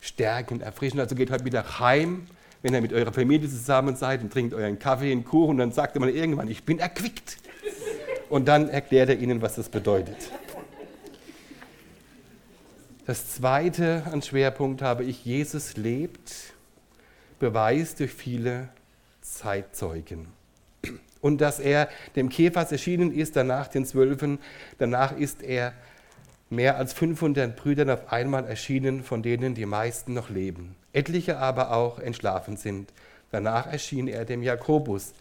stärken, 0.00 0.60
erfrischen. 0.60 1.00
Also 1.00 1.14
geht 1.14 1.30
heute 1.30 1.44
wieder 1.44 1.78
heim, 1.78 2.26
wenn 2.62 2.74
ihr 2.74 2.80
mit 2.80 2.92
eurer 2.92 3.12
Familie 3.12 3.48
zusammen 3.48 3.96
seid 3.96 4.22
und 4.22 4.32
trinkt 4.32 4.54
euren 4.54 4.78
Kaffee 4.78 5.12
in 5.12 5.24
Kuchen 5.24 5.50
und 5.50 5.58
dann 5.58 5.72
sagt 5.72 5.96
man 5.96 6.08
irgendwann, 6.08 6.48
ich 6.48 6.64
bin 6.64 6.78
erquickt. 6.78 7.38
Und 8.28 8.48
dann 8.48 8.68
erklärt 8.68 9.08
er 9.08 9.18
ihnen, 9.18 9.40
was 9.40 9.54
das 9.54 9.68
bedeutet. 9.68 10.16
Das 13.06 13.34
zweite 13.34 14.02
an 14.10 14.20
Schwerpunkt 14.20 14.82
habe 14.82 15.04
ich, 15.04 15.24
Jesus 15.24 15.76
lebt, 15.76 16.54
beweist 17.38 18.00
durch 18.00 18.12
viele 18.12 18.68
Zeitzeugen. 19.20 20.26
Und 21.20 21.40
dass 21.40 21.60
er 21.60 21.88
dem 22.16 22.28
Kephas 22.28 22.72
erschienen 22.72 23.12
ist, 23.12 23.36
danach 23.36 23.68
den 23.68 23.84
Zwölfen, 23.84 24.40
danach 24.78 25.16
ist 25.16 25.42
er 25.42 25.72
mehr 26.50 26.76
als 26.76 26.92
500 26.92 27.56
Brüdern 27.56 27.90
auf 27.90 28.12
einmal 28.12 28.44
erschienen, 28.46 29.02
von 29.02 29.22
denen 29.22 29.54
die 29.54 29.66
meisten 29.66 30.14
noch 30.14 30.30
leben, 30.30 30.76
etliche 30.92 31.38
aber 31.38 31.72
auch 31.72 31.98
entschlafen 31.98 32.56
sind. 32.56 32.92
Danach 33.30 33.66
erschien 33.66 34.08
er 34.08 34.24
dem 34.24 34.42
Jakobus, 34.42 35.12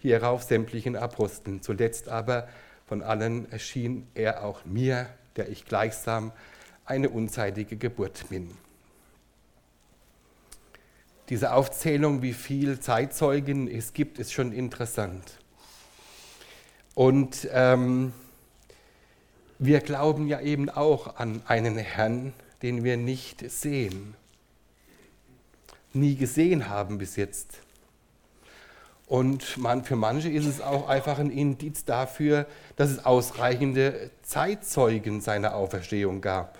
hierauf 0.00 0.42
sämtlichen 0.42 0.96
Aposteln. 0.96 1.60
Zuletzt 1.62 2.08
aber 2.08 2.48
von 2.86 3.02
allen 3.02 3.50
erschien 3.50 4.06
er 4.14 4.44
auch 4.44 4.64
mir, 4.64 5.06
der 5.36 5.48
ich 5.48 5.64
gleichsam 5.64 6.32
eine 6.84 7.10
unzeitige 7.10 7.76
Geburt 7.76 8.28
bin 8.30 8.50
diese 11.28 11.52
Aufzählung, 11.52 12.22
wie 12.22 12.32
viele 12.32 12.80
Zeitzeugen 12.80 13.68
es 13.68 13.92
gibt, 13.92 14.18
ist 14.18 14.32
schon 14.32 14.52
interessant. 14.52 15.38
Und 16.94 17.48
ähm, 17.52 18.12
wir 19.58 19.80
glauben 19.80 20.26
ja 20.26 20.40
eben 20.40 20.70
auch 20.70 21.16
an 21.16 21.42
einen 21.46 21.76
Herrn, 21.78 22.32
den 22.62 22.84
wir 22.84 22.96
nicht 22.96 23.48
sehen, 23.50 24.14
nie 25.92 26.16
gesehen 26.16 26.68
haben 26.68 26.98
bis 26.98 27.16
jetzt. 27.16 27.60
Und 29.06 29.56
man, 29.56 29.84
für 29.84 29.96
manche 29.96 30.28
ist 30.28 30.46
es 30.46 30.60
auch 30.60 30.86
einfach 30.86 31.18
ein 31.18 31.30
Indiz 31.30 31.84
dafür, 31.84 32.46
dass 32.76 32.90
es 32.90 33.06
ausreichende 33.06 34.10
Zeitzeugen 34.22 35.20
seiner 35.22 35.54
Auferstehung 35.54 36.20
gab. 36.20 36.58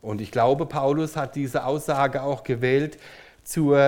Und 0.00 0.20
ich 0.20 0.30
glaube, 0.30 0.66
Paulus 0.66 1.16
hat 1.16 1.34
diese 1.34 1.64
Aussage 1.64 2.22
auch 2.22 2.44
gewählt, 2.44 2.98
zur 3.42 3.78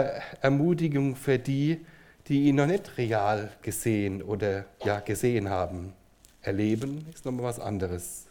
Ermutigung 0.41 1.17
für 1.17 1.39
die, 1.39 1.85
die 2.29 2.45
ihn 2.49 2.57
noch 2.57 2.67
nicht 2.67 2.99
real 2.99 3.53
gesehen 3.63 4.23
oder 4.23 4.65
ja, 4.85 5.01
gesehen 5.01 5.49
haben. 5.49 5.93
Erleben 6.47 7.07
ist 7.13 7.25
nochmal 7.25 7.45
was 7.45 7.61
anderes. 7.61 8.27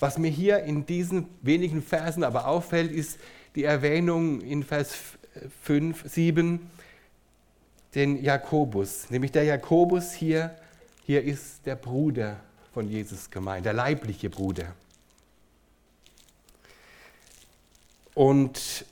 Was 0.00 0.18
mir 0.18 0.30
hier 0.30 0.62
in 0.64 0.86
diesen 0.86 1.28
wenigen 1.42 1.82
Versen 1.82 2.24
aber 2.24 2.46
auffällt, 2.46 2.90
ist 2.90 3.18
die 3.54 3.64
Erwähnung 3.64 4.40
in 4.40 4.62
Vers 4.62 4.94
5, 5.62 6.04
7, 6.08 6.70
den 7.94 8.22
Jakobus. 8.22 9.10
Nämlich 9.10 9.32
der 9.32 9.44
Jakobus 9.44 10.12
hier, 10.12 10.56
hier 11.04 11.22
ist 11.22 11.66
der 11.66 11.76
Bruder 11.76 12.40
von 12.72 12.88
Jesus 12.88 13.30
gemeint, 13.30 13.66
der 13.66 13.74
leibliche 13.74 14.30
Bruder. 14.30 14.74
Und 18.14 18.84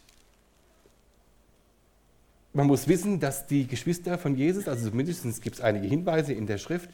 man 2.52 2.67
muss 2.67 2.88
wissen, 2.88 3.21
dass 3.21 3.47
die 3.47 3.67
Geschwister 3.67 4.19
von 4.19 4.35
Jesus, 4.35 4.67
also 4.67 4.90
mindestens 4.90 5.40
gibt 5.40 5.57
es 5.57 5.62
einige 5.62 5.87
Hinweise 5.87 6.33
in 6.33 6.47
der 6.47 6.59
Schrift, 6.59 6.90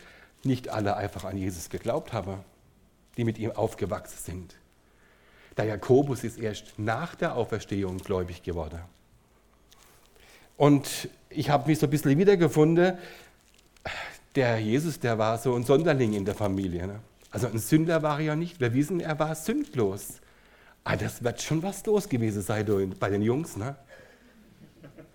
nicht 0.46 0.68
alle 0.68 0.96
einfach 0.96 1.24
an 1.24 1.36
Jesus 1.36 1.68
geglaubt 1.68 2.12
haben, 2.12 2.38
die 3.16 3.24
mit 3.24 3.38
ihm 3.38 3.50
aufgewachsen 3.52 4.18
sind. 4.18 4.54
Der 5.56 5.64
Jakobus 5.64 6.24
ist 6.24 6.38
erst 6.38 6.78
nach 6.78 7.14
der 7.14 7.34
Auferstehung 7.34 7.98
gläubig 7.98 8.42
geworden. 8.42 8.80
Und 10.56 11.08
ich 11.30 11.50
habe 11.50 11.68
mich 11.68 11.78
so 11.78 11.86
ein 11.86 11.90
bisschen 11.90 12.18
wiedergefunden, 12.18 12.98
der 14.34 14.58
Jesus, 14.58 15.00
der 15.00 15.18
war 15.18 15.38
so 15.38 15.54
ein 15.54 15.64
Sonderling 15.64 16.12
in 16.12 16.24
der 16.24 16.34
Familie. 16.34 16.86
Ne? 16.86 17.00
Also 17.30 17.46
ein 17.46 17.58
Sünder 17.58 18.02
war 18.02 18.18
er 18.18 18.24
ja 18.24 18.36
nicht. 18.36 18.60
Wir 18.60 18.72
wissen, 18.74 19.00
er 19.00 19.18
war 19.18 19.34
sündlos. 19.34 20.20
Aber 20.84 20.94
ah, 20.94 20.96
das 20.96 21.24
wird 21.24 21.42
schon 21.42 21.62
was 21.62 21.84
los 21.84 22.08
gewesen 22.08 22.42
sein 22.42 22.94
bei 23.00 23.10
den 23.10 23.22
Jungs. 23.22 23.56
Ne? 23.56 23.74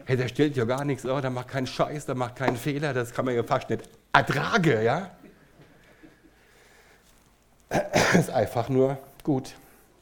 Hey, 0.05 0.17
der 0.17 0.27
stellt 0.27 0.57
ja 0.57 0.65
gar 0.65 0.83
nichts, 0.83 1.05
oh, 1.05 1.21
der 1.21 1.29
macht 1.29 1.47
keinen 1.47 1.67
Scheiß, 1.67 2.07
der 2.07 2.15
macht 2.15 2.35
keinen 2.35 2.57
Fehler, 2.57 2.93
das 2.93 3.13
kann 3.13 3.23
man 3.23 3.35
ja 3.35 3.43
fast 3.43 3.69
nicht 3.69 3.83
ertragen, 4.11 4.83
ja? 4.83 5.11
Ist 8.17 8.29
einfach 8.29 8.69
nur 8.69 8.97
gut. 9.23 9.55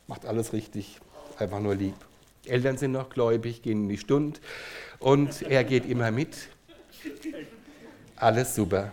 macht 0.08 0.26
alles 0.26 0.54
richtig, 0.54 1.00
einfach 1.38 1.60
nur 1.60 1.76
lieb. 1.76 1.96
Eltern 2.46 2.78
sind 2.78 2.94
noch 2.94 3.10
gläubig, 3.10 3.62
gehen 3.62 3.84
in 3.84 3.90
die 3.90 3.98
Stunde 3.98 4.40
und 5.00 5.44
er 5.44 5.64
geht 5.64 5.86
immer 5.88 6.10
mit. 6.12 6.50
Alles 8.16 8.56
super. 8.56 8.92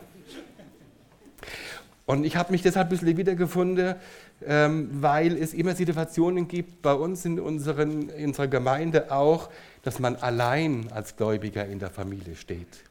Und 2.04 2.24
ich 2.24 2.36
habe 2.36 2.52
mich 2.52 2.62
deshalb 2.62 2.86
ein 2.86 2.90
bisschen 2.90 3.16
wiedergefunden, 3.16 3.96
ähm, 4.44 4.90
weil 4.92 5.36
es 5.36 5.54
immer 5.54 5.74
Situationen 5.74 6.46
gibt, 6.46 6.82
bei 6.82 6.92
uns 6.92 7.24
in, 7.24 7.40
unseren, 7.40 8.10
in 8.10 8.28
unserer 8.28 8.46
Gemeinde 8.46 9.10
auch, 9.10 9.50
dass 9.82 9.98
man 9.98 10.16
allein 10.16 10.92
als 10.92 11.16
Gläubiger 11.16 11.66
in 11.66 11.78
der 11.78 11.90
Familie 11.90 12.36
steht 12.36 12.84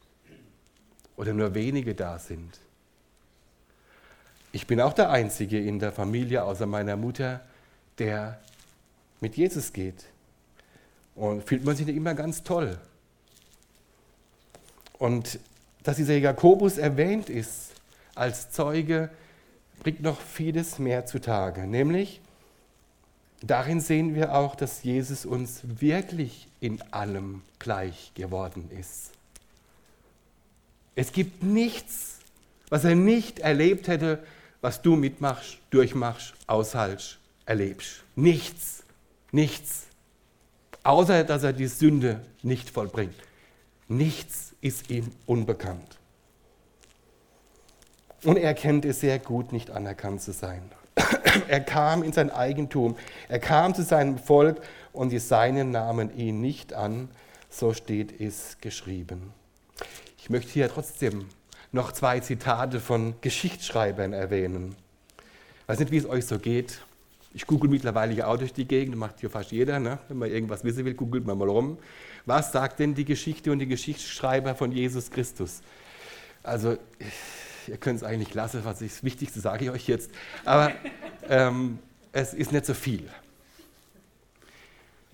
oder 1.16 1.34
nur 1.34 1.54
wenige 1.54 1.96
da 1.96 2.20
sind. 2.20 2.60
Ich 4.56 4.68
bin 4.68 4.80
auch 4.80 4.94
der 4.94 5.10
Einzige 5.10 5.60
in 5.60 5.80
der 5.80 5.92
Familie 5.92 6.46
außer 6.46 6.66
meiner 6.66 6.96
Mutter, 6.96 7.42
der 8.00 8.40
mit 9.20 9.36
Jesus 9.36 9.74
geht. 9.74 10.06
Und 11.14 11.44
fühlt 11.44 11.66
man 11.66 11.76
sich 11.76 11.90
immer 11.90 12.14
ganz 12.14 12.42
toll. 12.42 12.78
Und 14.98 15.40
dass 15.84 15.98
dieser 15.98 16.16
Jakobus 16.16 16.78
erwähnt 16.78 17.30
ist 17.30 17.72
als 18.16 18.50
Zeuge, 18.50 19.10
bringt 19.84 20.02
noch 20.02 20.22
vieles 20.22 20.80
mehr 20.80 21.06
zutage. 21.06 21.68
Nämlich, 21.68 22.22
darin 23.42 23.82
sehen 23.82 24.16
wir 24.16 24.36
auch, 24.36 24.56
dass 24.56 24.84
Jesus 24.84 25.26
uns 25.26 25.64
wirklich 25.82 26.48
in 26.62 26.82
allem 26.94 27.42
gleich 27.60 28.14
geworden 28.16 28.72
ist. 28.72 29.12
Es 30.96 31.12
gibt 31.12 31.44
nichts, 31.44 32.20
was 32.70 32.86
er 32.86 32.96
nicht 32.96 33.40
erlebt 33.40 33.90
hätte, 33.90 34.24
was 34.66 34.82
du 34.82 34.96
mitmachst, 34.96 35.60
durchmachst, 35.70 36.34
aushaltst, 36.48 37.20
erlebst. 37.46 38.04
Nichts, 38.16 38.84
nichts. 39.32 39.86
Außer 40.82 41.24
dass 41.24 41.44
er 41.44 41.54
die 41.54 41.68
Sünde 41.68 42.26
nicht 42.42 42.72
vollbringt. 42.72 43.14
Nichts 43.88 44.56
ist 44.62 44.90
ihm 44.90 45.12
unbekannt. 45.28 46.00
Und 48.24 48.38
er 48.38 48.56
kennt 48.56 48.86
es 48.86 49.02
sehr 49.02 49.20
gut, 49.20 49.52
nicht 49.52 49.70
anerkannt 49.70 50.24
zu 50.24 50.34
sein. 50.34 50.72
er 51.48 51.62
kam 51.62 52.02
in 52.02 52.12
sein 52.12 52.32
Eigentum, 52.32 52.96
er 53.30 53.38
kam 53.38 53.76
zu 53.76 53.84
seinem 53.84 54.18
Volk 54.18 54.62
und 54.94 55.12
die 55.12 55.20
Seinen 55.20 55.70
nahmen 55.70 56.18
ihn 56.18 56.42
nicht 56.42 56.74
an, 56.74 57.10
so 57.52 57.76
steht 57.76 58.20
es 58.20 58.58
geschrieben. 58.62 59.32
Ich 60.18 60.32
möchte 60.32 60.54
hier 60.54 60.70
trotzdem 60.70 61.30
noch 61.76 61.92
zwei 61.92 62.20
Zitate 62.22 62.80
von 62.80 63.14
Geschichtsschreibern 63.22 64.14
erwähnen. 64.14 64.76
Ich 65.62 65.68
weiß 65.68 65.80
nicht, 65.80 65.92
wie 65.92 65.98
es 65.98 66.08
euch 66.08 66.26
so 66.26 66.40
geht. 66.40 66.82
Ich 67.34 67.46
google 67.46 67.70
mittlerweile 67.70 68.14
ja 68.14 68.28
auch 68.28 68.38
durch 68.38 68.54
die 68.54 68.66
Gegend, 68.66 68.96
macht 68.96 69.20
hier 69.20 69.30
fast 69.30 69.52
jeder. 69.52 69.80
Ne? 69.80 70.00
Wenn 70.08 70.18
man 70.18 70.32
irgendwas 70.32 70.64
wissen 70.64 70.86
will, 70.86 70.94
googelt 70.94 71.28
man 71.28 71.38
mal 71.38 71.50
rum. 71.50 71.78
Was 72.26 72.54
sagt 72.54 72.80
denn 72.80 72.96
die 72.96 73.04
Geschichte 73.06 73.52
und 73.52 73.60
die 73.60 73.68
Geschichtsschreiber 73.68 74.56
von 74.56 74.72
Jesus 74.72 75.12
Christus? 75.12 75.62
Also, 76.44 76.78
ihr 77.68 77.78
könnt 77.78 77.98
es 77.98 78.04
eigentlich 78.04 78.34
lassen, 78.34 78.62
was 78.64 78.82
ich, 78.82 78.94
das 78.94 79.04
Wichtigste 79.04 79.42
sage 79.42 79.66
ich 79.66 79.72
euch 79.72 79.88
jetzt. 79.88 80.12
Aber 80.46 80.72
ähm, 81.28 81.80
es 82.14 82.34
ist 82.34 82.54
nicht 82.54 82.66
so 82.66 82.74
viel. 82.74 83.10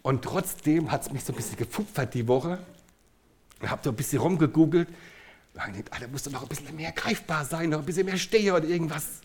Und 0.03 0.23
trotzdem 0.23 0.91
hat 0.91 1.01
es 1.01 1.11
mich 1.11 1.23
so 1.23 1.33
ein 1.33 1.37
bisschen 1.37 1.57
gepfupfert 1.57 2.13
die 2.13 2.27
Woche. 2.27 2.59
Ich 3.63 3.69
habe 3.69 3.81
so 3.83 3.89
ein 3.89 3.95
bisschen 3.95 4.19
rumgegoogelt. 4.19 4.87
Da 5.53 5.63
ah, 5.63 5.99
muss 6.11 6.23
doch 6.23 6.31
noch 6.31 6.43
ein 6.43 6.47
bisschen 6.47 6.75
mehr 6.75 6.91
greifbar 6.91 7.45
sein, 7.45 7.69
noch 7.69 7.79
ein 7.79 7.85
bisschen 7.85 8.05
mehr 8.05 8.17
Stehe 8.17 8.53
oder 8.53 8.65
irgendwas. 8.65 9.21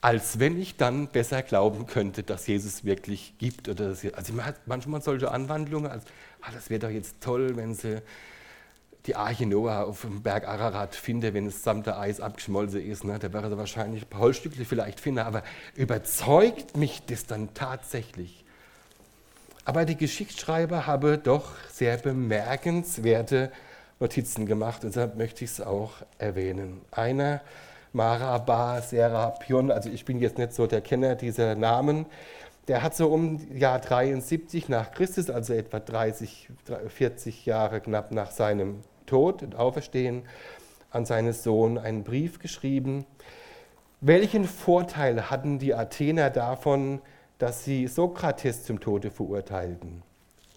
Als 0.00 0.40
wenn 0.40 0.60
ich 0.60 0.76
dann 0.76 1.06
besser 1.06 1.42
glauben 1.42 1.86
könnte, 1.86 2.24
dass 2.24 2.48
Jesus 2.48 2.84
wirklich 2.84 3.34
gibt. 3.38 3.68
Oder 3.68 3.90
dass, 3.90 4.04
also 4.12 4.32
man 4.32 4.44
hat 4.44 4.66
manchmal 4.66 5.00
solche 5.00 5.30
Anwandlungen, 5.30 5.90
als 5.90 6.04
ah, 6.40 6.50
das 6.52 6.70
wäre 6.70 6.80
doch 6.80 6.90
jetzt 6.90 7.20
toll, 7.20 7.56
wenn 7.56 7.74
sie 7.74 8.02
die 9.06 9.16
Arche 9.16 9.46
Noah 9.46 9.84
auf 9.84 10.02
dem 10.02 10.22
Berg 10.22 10.46
Ararat 10.46 10.94
finden, 10.94 11.34
wenn 11.34 11.46
das 11.46 11.62
samt 11.62 11.88
Eis 11.88 12.20
abgeschmolzen 12.20 12.84
ist. 12.84 13.04
Ne? 13.04 13.18
Da 13.18 13.32
wäre 13.32 13.50
sie 13.50 13.56
wahrscheinlich 13.56 14.02
ein 14.02 14.08
paar 14.08 14.20
Holzstücke 14.20 14.64
vielleicht 14.64 15.00
finden, 15.00 15.20
aber 15.20 15.42
überzeugt 15.74 16.76
mich 16.76 17.02
das 17.06 17.26
dann 17.26 17.54
tatsächlich? 17.54 18.44
Aber 19.64 19.84
die 19.84 19.96
Geschichtsschreiber 19.96 20.86
haben 20.86 21.22
doch 21.22 21.52
sehr 21.70 21.96
bemerkenswerte 21.96 23.52
Notizen 24.02 24.46
gemacht, 24.46 24.84
und 24.84 24.94
deshalb 24.94 25.16
möchte 25.16 25.44
ich 25.44 25.52
es 25.52 25.60
auch 25.60 25.92
erwähnen. 26.18 26.82
Einer, 26.90 27.40
Maraba 27.92 28.82
Serapion, 28.82 29.70
also 29.70 29.88
ich 29.88 30.04
bin 30.04 30.18
jetzt 30.18 30.38
nicht 30.38 30.52
so 30.52 30.66
der 30.66 30.80
Kenner 30.80 31.14
dieser 31.14 31.54
Namen, 31.54 32.06
der 32.68 32.82
hat 32.82 32.94
so 32.94 33.08
um 33.08 33.40
Jahr 33.56 33.78
73 33.78 34.68
nach 34.68 34.92
Christus, 34.92 35.30
also 35.30 35.52
etwa 35.52 35.80
30, 35.80 36.48
40 36.88 37.46
Jahre 37.46 37.80
knapp 37.80 38.12
nach 38.12 38.30
seinem 38.30 38.80
Tod 39.06 39.42
und 39.42 39.56
Auferstehen, 39.56 40.22
an 40.90 41.04
seinen 41.06 41.32
Sohn 41.32 41.78
einen 41.78 42.04
Brief 42.04 42.38
geschrieben. 42.38 43.06
Welchen 44.00 44.44
Vorteil 44.44 45.30
hatten 45.30 45.58
die 45.58 45.74
Athener 45.74 46.30
davon, 46.30 47.00
dass 47.38 47.64
sie 47.64 47.86
Sokrates 47.86 48.64
zum 48.64 48.80
Tode 48.80 49.10
verurteilten. 49.10 50.02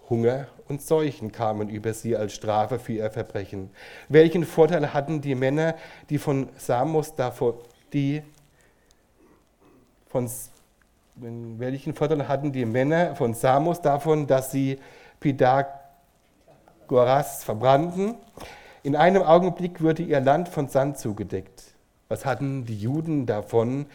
Hunger 0.08 0.46
und 0.68 0.82
Seuchen 0.82 1.32
kamen 1.32 1.68
über 1.68 1.92
sie 1.92 2.16
als 2.16 2.34
Strafe 2.34 2.78
für 2.78 2.92
ihr 2.94 3.10
Verbrechen. 3.10 3.70
Welchen 4.08 4.44
Vorteil 4.44 4.92
hatten 4.92 5.20
die 5.20 5.34
Männer, 5.34 5.74
die 6.10 6.18
von 6.18 6.48
Samos 6.56 7.14
davon, 7.14 7.54
die 7.92 8.22
von, 10.08 10.30
welchen 11.16 11.94
Vorteil 11.94 12.28
hatten 12.28 12.52
die 12.52 12.64
Männer 12.64 13.16
von 13.16 13.34
Samos 13.34 13.80
davon, 13.80 14.26
dass 14.26 14.50
sie 14.52 14.78
Pythagoras 15.20 15.74
verbrannten? 17.44 18.14
In 18.82 18.94
einem 18.94 19.22
Augenblick 19.22 19.82
wurde 19.82 20.02
ihr 20.02 20.20
Land 20.20 20.48
von 20.48 20.68
Sand 20.68 20.98
zugedeckt. 20.98 21.62
Was 22.08 22.24
hatten 22.24 22.64
die 22.64 22.78
Juden 22.78 23.26
davon, 23.26 23.86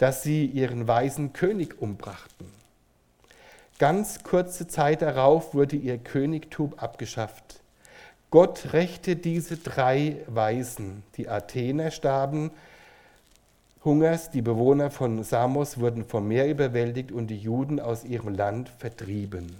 dass 0.00 0.22
sie 0.22 0.46
ihren 0.46 0.88
weisen 0.88 1.34
König 1.34 1.82
umbrachten. 1.82 2.59
Ganz 3.80 4.22
kurze 4.22 4.66
Zeit 4.66 5.00
darauf 5.00 5.54
wurde 5.54 5.74
ihr 5.74 5.96
Königtum 5.96 6.74
abgeschafft. 6.76 7.62
Gott 8.30 8.74
rächte 8.74 9.16
diese 9.16 9.56
drei 9.56 10.18
Weisen. 10.26 11.02
Die 11.16 11.30
Athener 11.30 11.90
starben 11.90 12.50
Hungers, 13.82 14.30
die 14.30 14.42
Bewohner 14.42 14.90
von 14.90 15.24
Samos 15.24 15.80
wurden 15.80 16.04
vom 16.04 16.28
Meer 16.28 16.46
überwältigt 16.50 17.10
und 17.10 17.28
die 17.28 17.38
Juden 17.38 17.80
aus 17.80 18.04
ihrem 18.04 18.34
Land 18.34 18.68
vertrieben, 18.68 19.56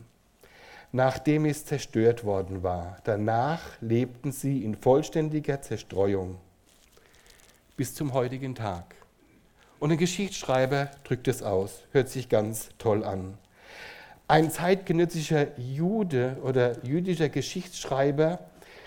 nachdem 0.93 1.47
es 1.47 1.65
zerstört 1.65 2.23
worden 2.23 2.63
war. 2.63 2.99
Danach 3.05 3.63
lebten 3.81 4.33
sie 4.33 4.63
in 4.63 4.75
vollständiger 4.75 5.63
Zerstreuung 5.63 6.37
bis 7.75 7.95
zum 7.95 8.13
heutigen 8.13 8.55
Tag. 8.55 8.97
Und 9.79 9.93
ein 9.93 9.97
Geschichtsschreiber 9.97 10.91
drückt 11.05 11.27
es 11.27 11.43
aus. 11.43 11.85
Hört 11.93 12.11
sich 12.11 12.29
ganz 12.29 12.69
toll 12.77 13.03
an. 13.03 13.39
Ein 14.31 14.53
zeitgenössischer 14.53 15.59
Jude 15.59 16.37
oder 16.45 16.85
jüdischer 16.85 17.29
Geschichtsschreiber 17.29 18.39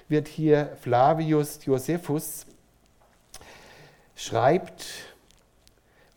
wird 0.08 0.30
hier 0.30 0.78
Flavius 0.80 1.60
Josephus 1.66 2.46
schreibt, 4.16 4.86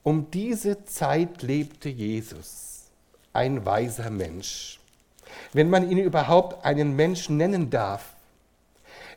um 0.04 0.30
diese 0.30 0.84
Zeit 0.84 1.42
lebte 1.42 1.88
Jesus, 1.88 2.84
ein 3.32 3.66
weiser 3.66 4.10
Mensch, 4.10 4.78
wenn 5.52 5.70
man 5.70 5.90
ihn 5.90 5.98
überhaupt 5.98 6.64
einen 6.64 6.94
Menschen 6.94 7.36
nennen 7.36 7.68
darf. 7.68 8.10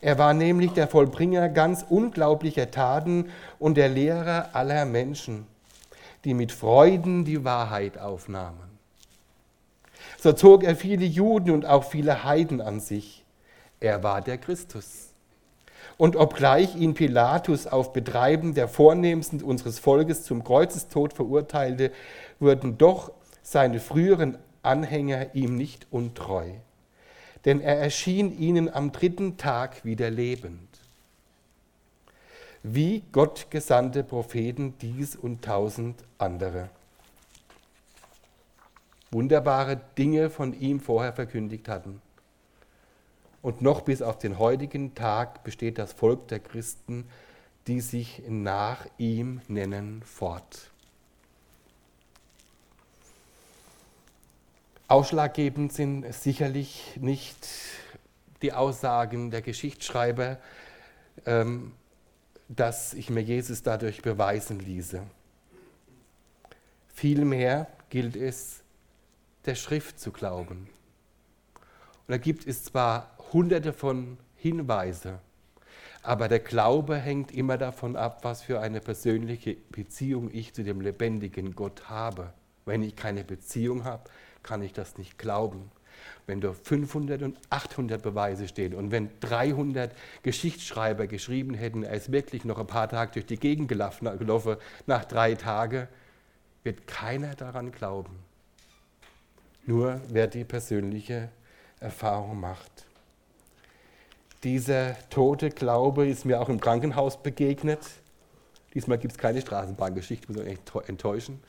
Er 0.01 0.17
war 0.17 0.33
nämlich 0.33 0.71
der 0.71 0.87
Vollbringer 0.87 1.49
ganz 1.49 1.85
unglaublicher 1.87 2.71
Taten 2.71 3.29
und 3.59 3.77
der 3.77 3.89
Lehrer 3.89 4.55
aller 4.55 4.85
Menschen, 4.85 5.45
die 6.25 6.33
mit 6.33 6.51
Freuden 6.51 7.25
die 7.25 7.43
Wahrheit 7.43 7.99
aufnahmen. 7.99 8.68
So 10.19 10.33
zog 10.33 10.63
er 10.63 10.75
viele 10.75 11.05
Juden 11.05 11.51
und 11.51 11.65
auch 11.65 11.83
viele 11.83 12.23
Heiden 12.23 12.61
an 12.61 12.79
sich. 12.79 13.23
Er 13.79 14.03
war 14.03 14.21
der 14.21 14.37
Christus. 14.37 15.13
Und 15.97 16.15
obgleich 16.15 16.75
ihn 16.75 16.93
Pilatus 16.93 17.67
auf 17.67 17.93
Betreiben 17.93 18.53
der 18.53 18.67
Vornehmsten 18.67 19.41
unseres 19.41 19.79
Volkes 19.79 20.23
zum 20.23 20.43
Kreuzestod 20.43 21.13
verurteilte, 21.13 21.91
wurden 22.39 22.77
doch 22.77 23.11
seine 23.41 23.79
früheren 23.79 24.37
Anhänger 24.61 25.33
ihm 25.35 25.55
nicht 25.55 25.87
untreu 25.91 26.51
denn 27.45 27.61
er 27.61 27.77
erschien 27.77 28.37
ihnen 28.37 28.73
am 28.73 28.91
dritten 28.91 29.37
Tag 29.37 29.85
wieder 29.85 30.09
lebend. 30.09 30.67
Wie 32.61 33.03
Gott 33.11 33.47
gesandte 33.49 34.03
Propheten 34.03 34.73
dies 34.81 35.15
und 35.15 35.43
tausend 35.43 36.03
andere. 36.17 36.69
Wunderbare 39.11 39.81
Dinge 39.97 40.29
von 40.29 40.59
ihm 40.59 40.79
vorher 40.79 41.13
verkündigt 41.13 41.67
hatten. 41.67 42.01
Und 43.41 43.61
noch 43.61 43.81
bis 43.81 44.01
auf 44.01 44.17
den 44.17 44.37
heutigen 44.37 44.95
Tag 44.95 45.43
besteht 45.43 45.77
das 45.77 45.93
Volk 45.93 46.27
der 46.27 46.39
Christen, 46.39 47.07
die 47.67 47.81
sich 47.81 48.21
nach 48.27 48.85
ihm 48.97 49.41
nennen, 49.47 50.01
fort. 50.03 50.71
Ausschlaggebend 54.87 55.71
sind 55.71 56.11
sicherlich 56.13 56.97
nicht 56.99 57.47
die 58.41 58.53
Aussagen 58.53 59.29
der 59.29 59.41
Geschichtsschreiber, 59.41 60.37
ähm, 61.25 61.73
dass 62.47 62.95
ich 62.95 63.09
mir 63.11 63.21
Jesus 63.21 63.61
dadurch 63.61 64.01
beweisen 64.01 64.59
ließe. 64.59 65.03
Vielmehr 66.87 67.67
gilt 67.89 68.15
es, 68.15 68.61
der 69.49 69.55
Schrift 69.55 69.99
zu 69.99 70.11
glauben. 70.11 70.69
Und 71.55 72.09
da 72.09 72.17
gibt 72.17 72.45
es 72.45 72.63
zwar 72.63 73.17
hunderte 73.33 73.73
von 73.73 74.19
Hinweisen, 74.35 75.17
aber 76.03 76.27
der 76.27 76.37
Glaube 76.37 76.97
hängt 76.97 77.31
immer 77.31 77.57
davon 77.57 77.95
ab, 77.95 78.19
was 78.21 78.43
für 78.43 78.59
eine 78.59 78.79
persönliche 78.79 79.57
Beziehung 79.71 80.29
ich 80.31 80.53
zu 80.53 80.63
dem 80.63 80.81
lebendigen 80.81 81.55
Gott 81.55 81.89
habe. 81.89 82.31
Wenn 82.65 82.83
ich 82.83 82.95
keine 82.95 83.23
Beziehung 83.23 83.85
habe, 83.85 84.03
kann 84.43 84.61
ich 84.61 84.71
das 84.71 84.99
nicht 84.99 85.17
glauben. 85.17 85.71
Wenn 86.27 86.41
da 86.41 86.53
500 86.53 87.23
und 87.23 87.39
800 87.49 88.03
Beweise 88.03 88.47
stehen 88.47 88.75
und 88.75 88.91
wenn 88.91 89.09
300 89.19 89.91
Geschichtsschreiber 90.21 91.07
geschrieben 91.07 91.55
hätten, 91.55 91.81
er 91.81 91.95
ist 91.95 92.11
wirklich 92.11 92.45
noch 92.45 92.59
ein 92.59 92.67
paar 92.67 92.87
Tage 92.87 93.13
durch 93.13 93.25
die 93.25 93.39
Gegend 93.39 93.67
gelaufen, 93.67 94.07
nach 94.85 95.05
drei 95.05 95.33
Tagen, 95.33 95.87
wird 96.63 96.85
keiner 96.85 97.33
daran 97.33 97.71
glauben. 97.71 98.28
Nur 99.69 100.01
wer 100.07 100.25
die 100.25 100.45
persönliche 100.45 101.29
Erfahrung 101.79 102.39
macht. 102.39 102.87
Dieser 104.43 104.95
tote 105.11 105.51
Glaube 105.51 106.07
ist 106.07 106.25
mir 106.25 106.41
auch 106.41 106.49
im 106.49 106.59
Krankenhaus 106.59 107.21
begegnet. 107.21 107.77
Diesmal 108.73 108.97
gibt 108.97 109.11
es 109.11 109.19
keine 109.19 109.41
Straßenbahngeschichte, 109.41 110.33
muss 110.33 110.41
ich 110.41 110.57
enttäuschen. 110.87 111.39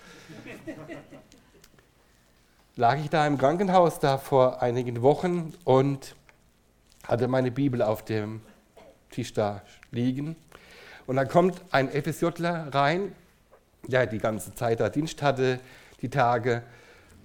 Lag 2.76 2.98
ich 2.98 3.08
da 3.08 3.26
im 3.26 3.38
Krankenhaus 3.38 4.00
da 4.00 4.18
vor 4.18 4.60
einigen 4.60 5.00
Wochen 5.00 5.54
und 5.64 6.14
hatte 7.04 7.26
meine 7.26 7.50
Bibel 7.50 7.80
auf 7.80 8.04
dem 8.04 8.42
Tisch 9.10 9.32
da 9.32 9.62
liegen. 9.92 10.36
Und 11.06 11.16
dann 11.16 11.26
kommt 11.26 11.62
ein 11.70 11.88
FSJler 11.88 12.68
rein, 12.74 13.14
der 13.86 14.04
die 14.04 14.18
ganze 14.18 14.54
Zeit 14.54 14.80
da 14.80 14.90
Dienst 14.90 15.22
hatte, 15.22 15.58
die 16.02 16.10
Tage, 16.10 16.62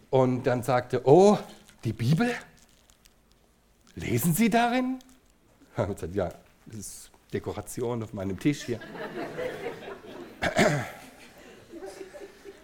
und 0.10 0.44
dann 0.44 0.64
sagte, 0.64 1.02
oh, 1.06 1.38
die 1.84 1.94
Bibel? 1.94 2.32
Lesen 3.96 4.34
Sie 4.34 4.50
darin? 4.50 5.00
Ich 5.74 5.80
habe 5.80 5.94
gesagt, 5.94 6.16
ja, 6.16 6.30
das 6.68 6.78
ist 6.78 7.12
Dekoration 7.34 8.02
auf 8.02 8.14
meinem 8.14 8.40
Tisch 8.40 8.64
hier. 8.64 8.80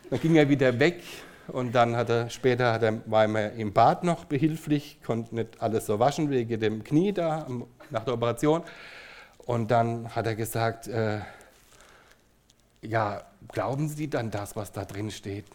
Dann 0.10 0.20
ging 0.22 0.36
er 0.36 0.48
wieder 0.48 0.80
weg 0.80 1.04
und 1.48 1.74
dann 1.74 1.96
hat 1.96 2.10
er 2.10 2.30
später 2.30 2.72
hat 2.74 2.84
er, 2.84 3.02
war 3.06 3.28
er 3.36 3.54
im 3.54 3.74
Bad 3.74 4.04
noch 4.04 4.26
behilflich, 4.26 5.00
konnte 5.06 5.36
nicht 5.36 5.62
alles 5.62 5.86
so 5.86 6.00
waschen 6.00 6.30
wegen 6.30 6.60
dem 6.60 6.84
Knie 6.84 7.12
da 7.12 7.48
nach 7.90 8.06
der 8.06 8.14
Operation. 8.14 8.64
Und 9.38 9.72
dann 9.72 10.16
hat 10.16 10.28
er 10.28 10.36
gesagt, 10.36 10.88
äh, 10.88 11.20
ja, 12.82 13.24
glauben 13.50 13.90
Sie 13.90 14.10
dann 14.10 14.32
das, 14.32 14.56
was 14.56 14.72
da 14.72 14.86
drin 14.86 15.12
steht? 15.12 15.46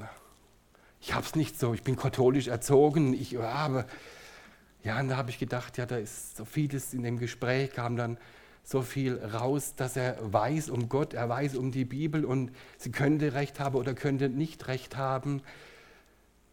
Ich 1.00 1.14
habe 1.14 1.24
es 1.24 1.34
nicht 1.34 1.58
so, 1.58 1.74
ich 1.74 1.82
bin 1.82 1.96
katholisch 1.96 2.48
erzogen, 2.48 3.12
ich 3.12 3.36
habe 3.36 3.86
ja, 4.86 5.00
und 5.00 5.08
da 5.08 5.16
habe 5.16 5.30
ich 5.30 5.40
gedacht, 5.40 5.78
ja, 5.78 5.84
da 5.84 5.96
ist 5.96 6.36
so 6.36 6.44
vieles 6.44 6.94
in 6.94 7.02
dem 7.02 7.18
Gespräch, 7.18 7.72
kam 7.72 7.96
dann 7.96 8.18
so 8.62 8.82
viel 8.82 9.18
raus, 9.18 9.74
dass 9.74 9.96
er 9.96 10.16
weiß 10.20 10.70
um 10.70 10.88
Gott, 10.88 11.12
er 11.12 11.28
weiß 11.28 11.56
um 11.56 11.72
die 11.72 11.84
Bibel 11.84 12.24
und 12.24 12.52
sie 12.78 12.92
könnte 12.92 13.34
recht 13.34 13.58
haben 13.58 13.74
oder 13.74 13.94
könnte 13.94 14.28
nicht 14.28 14.68
recht 14.68 14.96
haben. 14.96 15.42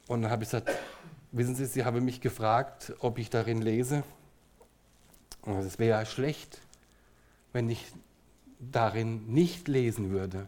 Und 0.07 0.23
dann 0.23 0.31
habe 0.31 0.41
ich 0.41 0.49
gesagt, 0.49 0.71
wissen 1.31 1.53
Sie, 1.53 1.67
Sie 1.67 1.85
haben 1.85 2.03
mich 2.03 2.21
gefragt, 2.21 2.93
ob 3.01 3.19
ich 3.19 3.29
darin 3.29 3.61
lese. 3.61 4.03
Und 5.43 5.59
es 5.59 5.77
wäre 5.77 5.99
ja 5.99 6.05
schlecht, 6.07 6.59
wenn 7.51 7.69
ich 7.69 7.85
darin 8.59 9.27
nicht 9.27 9.67
lesen 9.67 10.09
würde, 10.09 10.47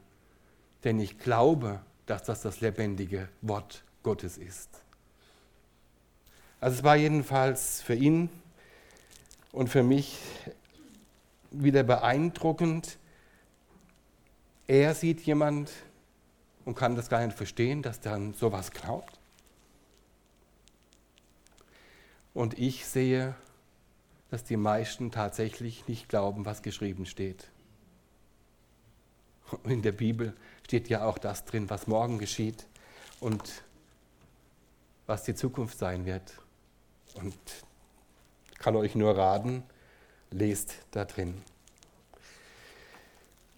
denn 0.84 0.99
ich 0.99 1.19
glaube, 1.19 1.81
dass 2.05 2.23
das 2.23 2.41
das 2.41 2.61
lebendige 2.61 3.29
Wort 3.41 3.83
Gottes 4.03 4.37
ist. 4.37 4.69
Also 6.61 6.77
es 6.77 6.83
war 6.83 6.95
jedenfalls 6.95 7.81
für 7.81 7.95
ihn 7.95 8.29
und 9.51 9.69
für 9.69 9.83
mich 9.83 10.19
wieder 11.51 11.83
beeindruckend. 11.83 12.97
Er 14.67 14.95
sieht 14.95 15.21
jemand 15.21 15.71
und 16.65 16.75
kann 16.75 16.95
das 16.95 17.09
gar 17.09 17.25
nicht 17.25 17.37
verstehen, 17.37 17.81
dass 17.81 17.99
dann 17.99 18.33
sowas 18.33 18.71
glaubt. 18.71 19.19
Und 22.33 22.59
ich 22.59 22.85
sehe, 22.85 23.35
dass 24.29 24.43
die 24.43 24.57
meisten 24.57 25.11
tatsächlich 25.11 25.87
nicht 25.87 26.09
glauben, 26.09 26.45
was 26.45 26.61
geschrieben 26.61 27.05
steht. 27.05 27.49
In 29.63 29.81
der 29.81 29.93
Bibel 29.93 30.35
steht 30.65 30.89
ja 30.89 31.06
auch 31.06 31.19
das 31.19 31.45
drin, 31.45 31.69
was 31.69 31.86
morgen 31.86 32.17
geschieht 32.17 32.65
und 33.19 33.63
was 35.06 35.21
die 35.21 35.36
Zukunft 35.36 35.78
sein 35.78 36.08
wird. 36.08 36.34
Und 37.13 37.38
kann 38.58 38.75
euch 38.75 38.95
nur 38.95 39.15
raten, 39.15 39.62
lest 40.32 40.73
da 40.89 41.06
drin. 41.06 41.39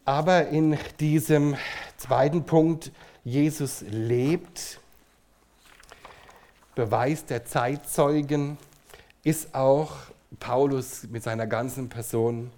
Aber 0.04 0.50
in 0.50 0.78
diesem 1.00 1.56
zweiten 1.96 2.44
Punkt, 2.46 2.92
Jesus 3.24 3.82
lebt, 3.88 4.82
Beweis 6.76 7.26
der 7.26 7.46
Zeitzeugen, 7.46 8.58
ist 9.24 9.56
auch 9.56 9.96
Paulus 10.42 11.04
mit 11.04 11.24
seiner 11.24 11.48
ganzen 11.48 11.88
Person 11.88 12.52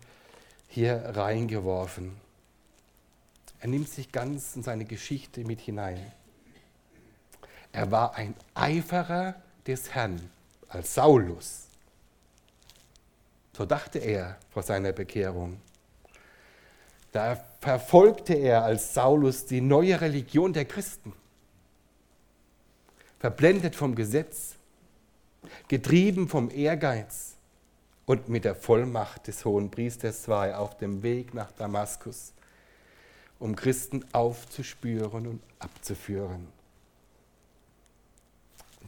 hier 0.68 1.04
reingeworfen. 1.16 2.29
Er 3.60 3.68
nimmt 3.68 3.90
sich 3.90 4.12
ganz 4.12 4.56
in 4.56 4.64
seine 4.64 4.86
Geschichte 4.86 5.44
mit 5.44 5.60
hinein. 5.60 6.12
Er 7.72 7.92
war 7.92 8.16
ein 8.16 8.36
Eiferer 8.54 9.36
des 9.68 9.94
Herrn 9.94 10.30
als 10.70 10.94
Saulus. 10.96 11.68
So 13.56 13.66
dachte 13.66 14.00
er 14.00 14.38
vor 14.52 14.64
seiner 14.64 14.94
Bekehrung. 14.94 15.60
Da 17.12 17.44
verfolgte 17.60 18.34
er 18.34 18.64
als 18.64 18.94
Saulus 18.94 19.46
die 19.46 19.62
neue 19.62 20.00
Religion 20.00 20.54
der 20.54 20.66
Christen. 20.66 21.14
Verblendet 23.20 23.76
vom 23.76 23.96
Gesetz, 23.96 24.56
getrieben 25.68 26.30
vom 26.30 26.50
Ehrgeiz 26.50 27.36
und 28.06 28.30
mit 28.30 28.46
der 28.46 28.56
Vollmacht 28.56 29.28
des 29.28 29.44
hohen 29.44 29.70
Priesters 29.70 30.28
war 30.28 30.48
er 30.48 30.60
auf 30.60 30.78
dem 30.78 31.04
Weg 31.04 31.34
nach 31.34 31.52
Damaskus, 31.52 32.34
um 33.40 33.56
Christen 33.56 34.06
aufzuspüren 34.14 35.28
und 35.28 35.42
abzuführen. 35.60 36.48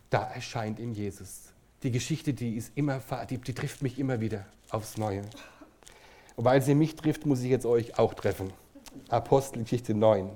Da 0.09 0.23
erscheint 0.23 0.79
ihm 0.79 0.91
Jesus 0.91 1.51
die 1.83 1.91
Geschichte, 1.91 2.33
die 2.33 2.55
ist 2.55 2.71
immer, 2.75 3.01
die, 3.29 3.37
die 3.37 3.53
trifft 3.53 3.81
mich 3.81 3.97
immer 3.97 4.21
wieder 4.21 4.45
aufs 4.69 4.97
Neue. 4.97 5.23
Und 6.35 6.45
weil 6.45 6.61
sie 6.61 6.75
mich 6.75 6.95
trifft, 6.95 7.25
muss 7.25 7.41
ich 7.41 7.49
jetzt 7.49 7.65
euch 7.65 7.97
auch 7.97 8.13
treffen. 8.13 8.53
Apostelgeschichte 9.09 9.93
9. 9.93 10.29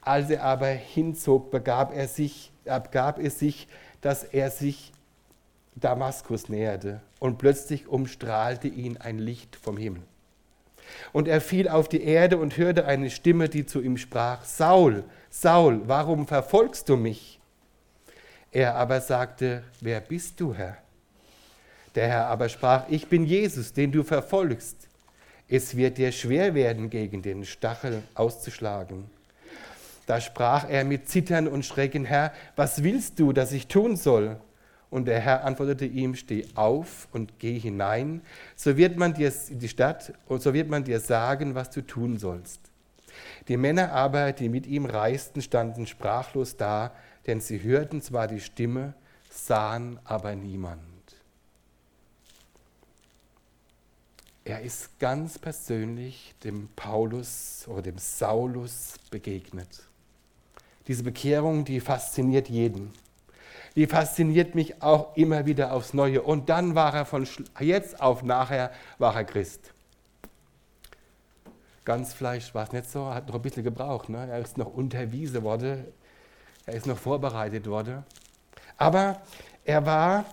Als 0.00 0.30
er 0.30 0.42
aber 0.44 0.66
hinzog, 0.66 1.50
begab 1.50 1.94
er 1.94 2.08
sich, 2.08 2.52
abgab 2.66 3.18
es 3.18 3.38
sich, 3.38 3.68
dass 4.00 4.24
er 4.24 4.50
sich 4.50 4.92
Damaskus 5.76 6.48
näherte 6.48 7.00
und 7.20 7.38
plötzlich 7.38 7.86
umstrahlte 7.86 8.66
ihn 8.66 8.96
ein 8.96 9.18
Licht 9.18 9.56
vom 9.56 9.76
Himmel. 9.76 10.02
Und 11.12 11.28
er 11.28 11.40
fiel 11.40 11.68
auf 11.68 11.88
die 11.88 12.02
Erde 12.02 12.36
und 12.36 12.56
hörte 12.56 12.86
eine 12.86 13.10
Stimme, 13.10 13.48
die 13.48 13.66
zu 13.66 13.80
ihm 13.80 13.96
sprach, 13.96 14.44
Saul, 14.44 15.04
Saul, 15.30 15.82
warum 15.86 16.26
verfolgst 16.26 16.88
du 16.88 16.96
mich? 16.96 17.40
Er 18.52 18.74
aber 18.74 19.00
sagte, 19.00 19.62
wer 19.80 20.00
bist 20.00 20.40
du, 20.40 20.54
Herr? 20.54 20.76
Der 21.94 22.08
Herr 22.08 22.26
aber 22.26 22.48
sprach, 22.48 22.84
ich 22.88 23.08
bin 23.08 23.24
Jesus, 23.24 23.72
den 23.72 23.92
du 23.92 24.02
verfolgst. 24.02 24.88
Es 25.48 25.76
wird 25.76 25.98
dir 25.98 26.12
schwer 26.12 26.54
werden, 26.54 26.90
gegen 26.90 27.22
den 27.22 27.44
Stachel 27.44 28.02
auszuschlagen. 28.14 29.10
Da 30.06 30.20
sprach 30.20 30.68
er 30.68 30.84
mit 30.84 31.08
Zittern 31.08 31.46
und 31.48 31.64
Schrecken, 31.64 32.04
Herr, 32.04 32.32
was 32.56 32.82
willst 32.82 33.18
du, 33.18 33.32
dass 33.32 33.52
ich 33.52 33.66
tun 33.68 33.96
soll? 33.96 34.40
Und 34.90 35.04
der 35.06 35.20
Herr 35.20 35.44
antwortete 35.44 35.84
ihm, 35.84 36.16
steh 36.16 36.46
auf 36.54 37.08
und 37.12 37.38
geh 37.38 37.58
hinein, 37.58 38.22
so 38.56 38.76
wird 38.76 38.96
man 38.96 39.14
dir 39.14 39.32
die 39.50 39.68
Stadt 39.68 40.12
und 40.26 40.42
so 40.42 40.52
wird 40.52 40.68
man 40.68 40.82
dir 40.82 40.98
sagen, 40.98 41.54
was 41.54 41.70
du 41.70 41.80
tun 41.80 42.18
sollst. 42.18 42.60
Die 43.48 43.56
Männer 43.56 43.92
aber, 43.92 44.32
die 44.32 44.48
mit 44.48 44.66
ihm 44.66 44.86
reisten, 44.86 45.42
standen 45.42 45.86
sprachlos 45.86 46.56
da, 46.56 46.92
denn 47.26 47.40
sie 47.40 47.62
hörten 47.62 48.02
zwar 48.02 48.26
die 48.26 48.40
Stimme, 48.40 48.94
sahen 49.28 50.00
aber 50.04 50.34
niemand. 50.34 50.80
Er 54.44 54.62
ist 54.62 54.98
ganz 54.98 55.38
persönlich 55.38 56.34
dem 56.42 56.68
Paulus 56.74 57.66
oder 57.68 57.82
dem 57.82 57.98
Saulus 57.98 58.94
begegnet. 59.10 59.82
Diese 60.88 61.04
Bekehrung, 61.04 61.64
die 61.64 61.78
fasziniert 61.78 62.48
jeden. 62.48 62.92
Die 63.76 63.86
fasziniert 63.86 64.54
mich 64.54 64.82
auch 64.82 65.16
immer 65.16 65.46
wieder 65.46 65.72
aufs 65.72 65.94
Neue. 65.94 66.22
Und 66.22 66.48
dann 66.48 66.74
war 66.74 66.94
er 66.94 67.04
von 67.04 67.26
jetzt 67.58 68.00
auf 68.00 68.22
nachher, 68.22 68.70
war 68.98 69.14
er 69.14 69.24
Christ. 69.24 69.72
Ganz 71.84 72.12
vielleicht 72.12 72.54
war 72.54 72.64
es 72.64 72.72
nicht 72.72 72.90
so, 72.90 73.12
hat 73.12 73.28
noch 73.28 73.36
ein 73.36 73.42
bisschen 73.42 73.64
gebraucht. 73.64 74.08
Ne? 74.08 74.28
Er 74.30 74.38
ist 74.38 74.58
noch 74.58 74.72
unterwiesen 74.74 75.42
worden, 75.42 75.84
er 76.66 76.74
ist 76.74 76.86
noch 76.86 76.98
vorbereitet 76.98 77.66
worden. 77.66 78.04
Aber 78.76 79.20
er 79.64 79.84
war 79.86 80.24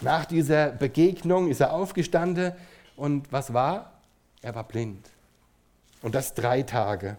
nach 0.00 0.24
dieser 0.24 0.68
Begegnung, 0.68 1.48
ist 1.48 1.60
er 1.60 1.72
aufgestanden 1.72 2.52
und 2.96 3.30
was 3.32 3.52
war? 3.52 3.92
Er 4.42 4.54
war 4.54 4.64
blind. 4.64 5.08
Und 6.02 6.14
das 6.14 6.34
drei 6.34 6.62
Tage. 6.62 7.16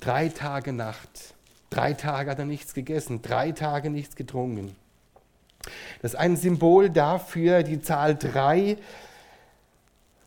Drei 0.00 0.28
Tage 0.28 0.72
Nacht. 0.72 1.34
Drei 1.74 1.92
Tage 1.92 2.30
hat 2.30 2.38
er 2.38 2.44
nichts 2.44 2.72
gegessen, 2.72 3.20
drei 3.20 3.50
Tage 3.50 3.90
nichts 3.90 4.14
getrunken. 4.14 4.76
Das 6.02 6.12
ist 6.12 6.20
ein 6.20 6.36
Symbol 6.36 6.88
dafür, 6.88 7.64
die 7.64 7.80
Zahl 7.80 8.14
drei, 8.14 8.76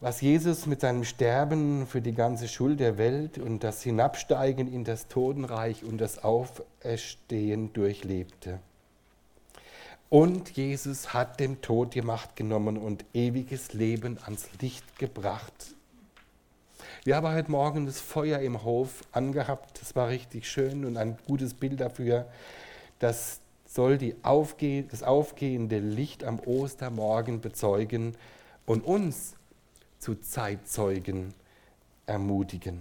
was 0.02 0.20
Jesus 0.20 0.66
mit 0.66 0.82
seinem 0.82 1.06
Sterben 1.06 1.88
für 1.88 2.02
die 2.02 2.14
ganze 2.14 2.50
Schuld 2.50 2.82
der 2.82 2.98
Welt 2.98 3.38
und 3.38 3.64
das 3.64 3.82
Hinabsteigen 3.82 4.68
in 4.68 4.84
das 4.84 5.08
Totenreich 5.08 5.86
und 5.86 6.00
das 6.00 6.22
Auferstehen 6.22 7.72
durchlebte. 7.72 8.60
Und 10.10 10.58
Jesus 10.58 11.14
hat 11.14 11.40
dem 11.40 11.62
Tod 11.62 11.96
die 11.96 12.02
Macht 12.02 12.36
genommen 12.36 12.76
und 12.76 13.06
ewiges 13.14 13.72
Leben 13.72 14.18
ans 14.26 14.50
Licht 14.60 15.00
gebracht. 15.00 15.77
Wir 17.08 17.16
haben 17.16 17.34
heute 17.34 17.50
Morgen 17.50 17.86
das 17.86 18.02
Feuer 18.02 18.40
im 18.40 18.66
Hof 18.66 19.02
angehabt. 19.14 19.80
Das 19.80 19.96
war 19.96 20.10
richtig 20.10 20.46
schön 20.46 20.84
und 20.84 20.98
ein 20.98 21.18
gutes 21.26 21.54
Bild 21.54 21.80
dafür. 21.80 22.28
Das 23.00 23.40
soll 23.66 23.98
die 23.98 24.18
aufgeh 24.24 24.84
das 24.92 25.04
aufgehende 25.04 25.80
Licht 25.80 26.26
am 26.26 26.38
Ostermorgen 26.42 27.40
bezeugen 27.40 28.18
und 28.66 28.84
uns 28.84 29.36
zu 30.00 30.16
Zeitzeugen 30.16 31.34
ermutigen. 32.08 32.78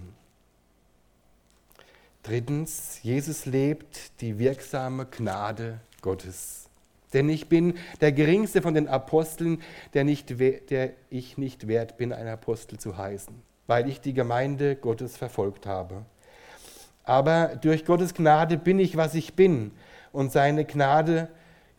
Drittens, 2.23 3.01
Jesus 3.03 3.45
lebt 3.45 4.19
die 4.19 4.39
wirksame 4.39 5.05
Gnade 5.05 5.79
Gottes. 6.01 6.67
Denn 7.13 7.29
ich 7.29 7.47
bin 7.47 7.77
der 8.01 8.11
geringste 8.11 8.61
von 8.61 8.73
den 8.73 8.89
Aposteln, 8.89 9.61
der, 9.93 10.03
nicht, 10.03 10.37
der 10.37 10.91
ich 11.09 11.37
nicht 11.37 11.69
wert 11.69 11.95
bin, 11.95 12.11
ein 12.11 12.27
Apostel 12.27 12.77
zu 12.77 12.97
heißen, 12.97 13.33
weil 13.67 13.87
ich 13.89 14.01
die 14.01 14.13
Gemeinde 14.13 14.75
Gottes 14.75 15.17
verfolgt 15.17 15.65
habe. 15.65 16.05
Aber 17.03 17.55
durch 17.61 17.85
Gottes 17.85 18.13
Gnade 18.13 18.57
bin 18.57 18.79
ich, 18.79 18.97
was 18.97 19.13
ich 19.13 19.33
bin. 19.33 19.71
Und 20.11 20.31
seine 20.31 20.65
Gnade, 20.65 21.29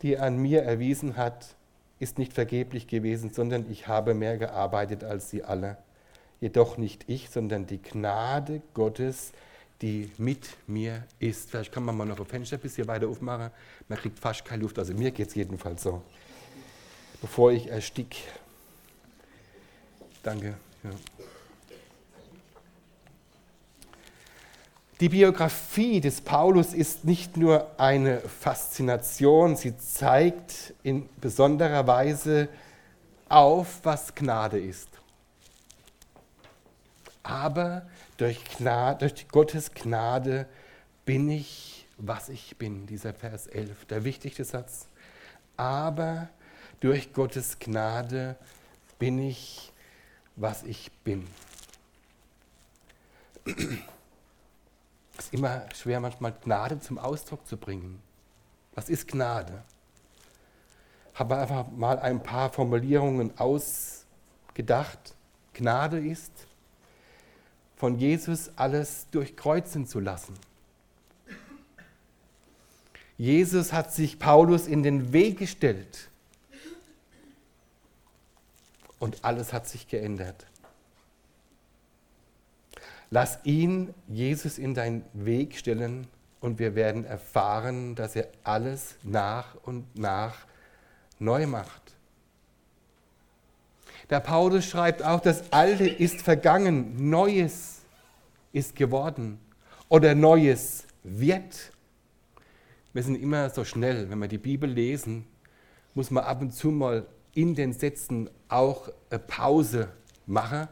die 0.03 0.15
er 0.15 0.23
an 0.25 0.39
mir 0.39 0.63
erwiesen 0.63 1.17
hat, 1.17 1.57
ist 1.99 2.19
nicht 2.19 2.33
vergeblich 2.33 2.87
gewesen, 2.87 3.31
sondern 3.33 3.71
ich 3.71 3.89
habe 3.89 4.15
mehr 4.15 4.39
gearbeitet 4.39 5.05
als 5.05 5.31
sie 5.31 5.43
alle. 5.43 5.77
Jedoch 6.41 6.79
nicht 6.79 7.05
ich, 7.09 7.31
sondern 7.31 7.67
die 7.67 7.83
Gnade 7.83 8.63
Gottes, 8.73 9.33
die 9.83 10.11
mit 10.19 10.49
mir 10.67 11.05
ist. 11.19 11.51
Vielleicht 11.51 11.73
kann 11.73 11.85
man 11.85 11.97
mal 11.97 12.05
noch 12.05 12.19
ein 12.19 12.27
Fenster 12.27 12.57
ein 12.57 12.61
bisschen 12.61 12.87
weiter 12.87 13.09
aufmachen. 13.09 13.51
Man 13.89 13.99
kriegt 13.99 14.19
fast 14.19 14.45
keine 14.45 14.63
Luft. 14.63 14.79
Also 14.79 14.95
mir 14.95 15.11
geht 15.11 15.29
es 15.29 15.35
jedenfalls 15.35 15.83
so. 15.83 16.03
Bevor 17.21 17.51
ich 17.53 17.69
erstick. 17.69 18.17
Danke. 20.23 20.55
Ja. 20.85 20.91
Die 25.01 25.09
Biografie 25.09 26.01
des 26.01 26.21
Paulus 26.21 26.75
ist 26.75 27.05
nicht 27.05 27.37
nur 27.37 27.71
eine 27.79 28.19
Faszination, 28.21 29.55
sie 29.55 29.79
zeigt 29.79 30.75
in 30.83 31.09
besonderer 31.21 31.87
Weise 31.87 32.49
auf, 33.29 33.79
was 33.85 34.13
Gnade 34.17 34.59
ist. 34.59 34.89
Aber 37.23 37.87
durch, 38.17 38.43
Gnade, 38.57 39.07
durch 39.07 39.29
Gottes 39.29 39.73
Gnade 39.73 40.47
bin 41.05 41.31
ich, 41.31 41.87
was 41.99 42.29
ich 42.29 42.57
bin, 42.57 42.87
dieser 42.87 43.15
Vers 43.15 43.47
11, 43.47 43.85
der 43.85 44.03
wichtigste 44.03 44.45
Satz. 44.45 44.89
Aber 45.57 46.29
durch 46.81 47.13
Gottes 47.13 47.61
Gnade 47.61 48.35
bin 48.99 49.21
ich, 49.21 49.73
was 50.35 50.65
ich 50.65 50.91
bin. 51.05 51.29
Es 55.19 55.27
ist 55.27 55.35
immer 55.35 55.65
schwer, 55.75 55.99
manchmal 55.99 56.33
Gnade 56.33 56.79
zum 56.79 56.97
Ausdruck 56.97 57.47
zu 57.47 57.57
bringen. 57.57 58.01
Was 58.75 58.89
ist 58.89 59.09
Gnade? 59.09 59.65
Habe 61.13 61.37
einfach 61.37 61.67
mal 61.73 61.99
ein 61.99 62.23
paar 62.23 62.53
Formulierungen 62.53 63.37
ausgedacht. 63.37 65.17
Gnade 65.55 65.99
ist, 65.99 66.33
von 67.75 67.99
Jesus 67.99 68.53
alles 68.55 69.09
durchkreuzen 69.11 69.87
zu 69.87 69.99
lassen. 69.99 70.35
Jesus 73.17 73.73
hat 73.73 73.93
sich 73.93 74.21
Paulus 74.21 74.69
in 74.69 74.85
den 74.85 75.13
Weg 75.13 75.39
gestellt 75.39 76.09
und 79.01 79.25
alles 79.25 79.53
hat 79.53 79.67
sich 79.67 79.89
geändert. 79.89 80.47
Lass 83.11 83.39
ihn, 83.45 83.95
Jesus, 84.07 84.59
in 84.59 84.75
deinen 84.75 85.05
Weg 85.13 85.57
stellen 85.57 86.07
und 86.41 86.59
wir 86.59 86.75
werden 86.75 87.05
erfahren, 87.05 87.95
dass 87.95 88.15
er 88.17 88.29
alles 88.45 88.97
nach 89.03 89.55
und 89.63 89.99
nach 89.99 90.47
neu 91.19 91.47
macht. 91.47 91.97
Der 94.11 94.21
Paulus 94.21 94.65
schreibt 94.65 95.03
auch, 95.03 95.21
das 95.21 95.53
Alte 95.53 95.87
ist 95.87 96.23
vergangen, 96.23 97.11
Neues 97.11 97.81
ist 98.53 98.75
geworden 98.77 99.39
oder 99.89 100.15
Neues 100.15 100.87
wird. 101.03 101.73
Wir 102.93 103.03
sind 103.03 103.17
immer 103.17 103.51
so 103.51 103.65
schnell, 103.65 104.09
wenn 104.09 104.19
wir 104.19 104.29
die 104.29 104.39
Bibel 104.39 104.69
lesen, 104.69 105.27
muss 105.95 106.11
man 106.11 106.25
ab 106.25 106.41
und 106.41 106.53
zu 106.53 106.71
mal 106.71 107.07
in 107.35 107.55
den 107.55 107.73
Sätzen 107.73 108.31
auch 108.49 108.89
eine 109.11 109.19
Pause 109.19 109.89
machen, 110.27 110.69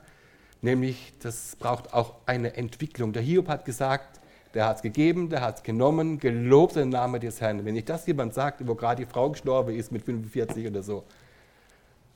nämlich 0.62 1.12
das 1.20 1.56
braucht 1.56 1.92
auch 1.92 2.14
eine 2.26 2.56
Entwicklung. 2.56 3.12
Der 3.12 3.22
Hiob 3.22 3.48
hat 3.48 3.64
gesagt, 3.64 4.20
der 4.54 4.66
hat 4.66 4.76
es 4.76 4.82
gegeben, 4.82 5.28
der 5.28 5.42
hat 5.42 5.58
es 5.58 5.62
genommen, 5.62 6.18
gelobt 6.18 6.76
den 6.76 6.88
Namen 6.88 7.20
des 7.20 7.40
Herrn. 7.40 7.64
Wenn 7.64 7.76
ich 7.76 7.84
das 7.84 8.06
jemand 8.06 8.34
sagt, 8.34 8.66
wo 8.66 8.74
gerade 8.74 9.04
die 9.04 9.10
Frau 9.10 9.30
gestorben 9.30 9.74
ist 9.74 9.92
mit 9.92 10.02
45 10.02 10.66
oder 10.66 10.82
so, 10.82 11.04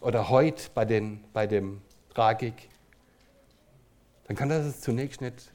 oder 0.01 0.31
heute 0.31 0.71
bei, 0.75 0.85
den, 0.85 1.23
bei 1.33 1.47
dem 1.47 1.83
Tragik, 2.15 2.71
dann 4.27 4.37
kann 4.37 4.49
das 4.49 4.65
es 4.65 4.81
zunächst 4.81 5.21
nicht 5.21 5.53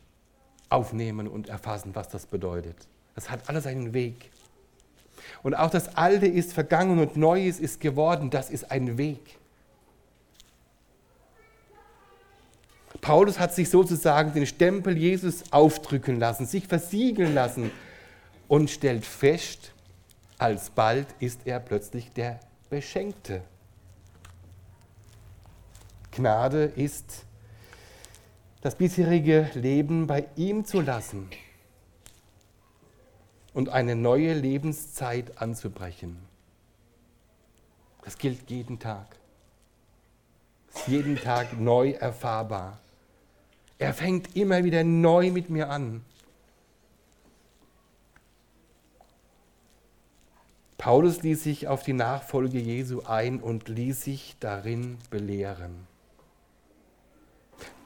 aufnehmen 0.69 1.27
und 1.27 1.49
erfassen, 1.49 1.91
was 1.95 2.09
das 2.09 2.25
bedeutet. 2.25 2.75
Das 3.15 3.29
hat 3.29 3.49
alles 3.49 3.65
einen 3.65 3.93
Weg. 3.93 4.31
Und 5.41 5.55
auch 5.55 5.69
das 5.69 5.95
Alte 5.95 6.27
ist 6.27 6.53
vergangen 6.53 6.99
und 6.99 7.17
Neues 7.17 7.59
ist 7.59 7.79
geworden. 7.79 8.29
Das 8.29 8.49
ist 8.49 8.69
ein 8.71 8.97
Weg. 8.97 9.39
Paulus 13.05 13.37
hat 13.37 13.53
sich 13.53 13.69
sozusagen 13.69 14.33
den 14.33 14.47
Stempel 14.47 14.97
Jesus 14.97 15.43
aufdrücken 15.51 16.19
lassen, 16.19 16.47
sich 16.47 16.65
versiegeln 16.65 17.35
lassen 17.35 17.69
und 18.47 18.71
stellt 18.71 19.05
fest, 19.05 19.73
alsbald 20.39 21.05
ist 21.19 21.41
er 21.45 21.59
plötzlich 21.59 22.11
der 22.13 22.39
Beschenkte. 22.71 23.43
Gnade 26.09 26.63
ist, 26.63 27.25
das 28.61 28.73
bisherige 28.73 29.51
Leben 29.53 30.07
bei 30.07 30.25
ihm 30.35 30.65
zu 30.65 30.81
lassen 30.81 31.29
und 33.53 33.69
eine 33.69 33.95
neue 33.95 34.33
Lebenszeit 34.33 35.39
anzubrechen. 35.39 36.17
Das 38.03 38.17
gilt 38.17 38.49
jeden 38.49 38.79
Tag. 38.79 39.15
Ist 40.73 40.87
jeden 40.87 41.17
Tag 41.17 41.59
neu 41.59 41.91
erfahrbar. 41.91 42.79
Er 43.77 43.93
fängt 43.93 44.35
immer 44.35 44.63
wieder 44.63 44.83
neu 44.83 45.31
mit 45.31 45.49
mir 45.49 45.69
an. 45.69 46.03
Paulus 50.77 51.23
ließ 51.23 51.43
sich 51.43 51.67
auf 51.67 51.83
die 51.83 51.93
Nachfolge 51.93 52.59
Jesu 52.59 53.01
ein 53.01 53.41
und 53.41 53.67
ließ 53.67 54.01
sich 54.01 54.35
darin 54.39 54.97
belehren 55.09 55.87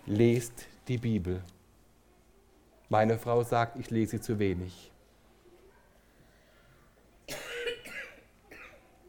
lest 0.10 0.66
die 0.88 0.98
Bibel. 0.98 1.42
Meine 2.90 3.20
Frau 3.20 3.44
sagt, 3.44 3.78
ich 3.80 3.92
lese 3.92 4.20
zu 4.20 4.40
wenig. 4.40 4.92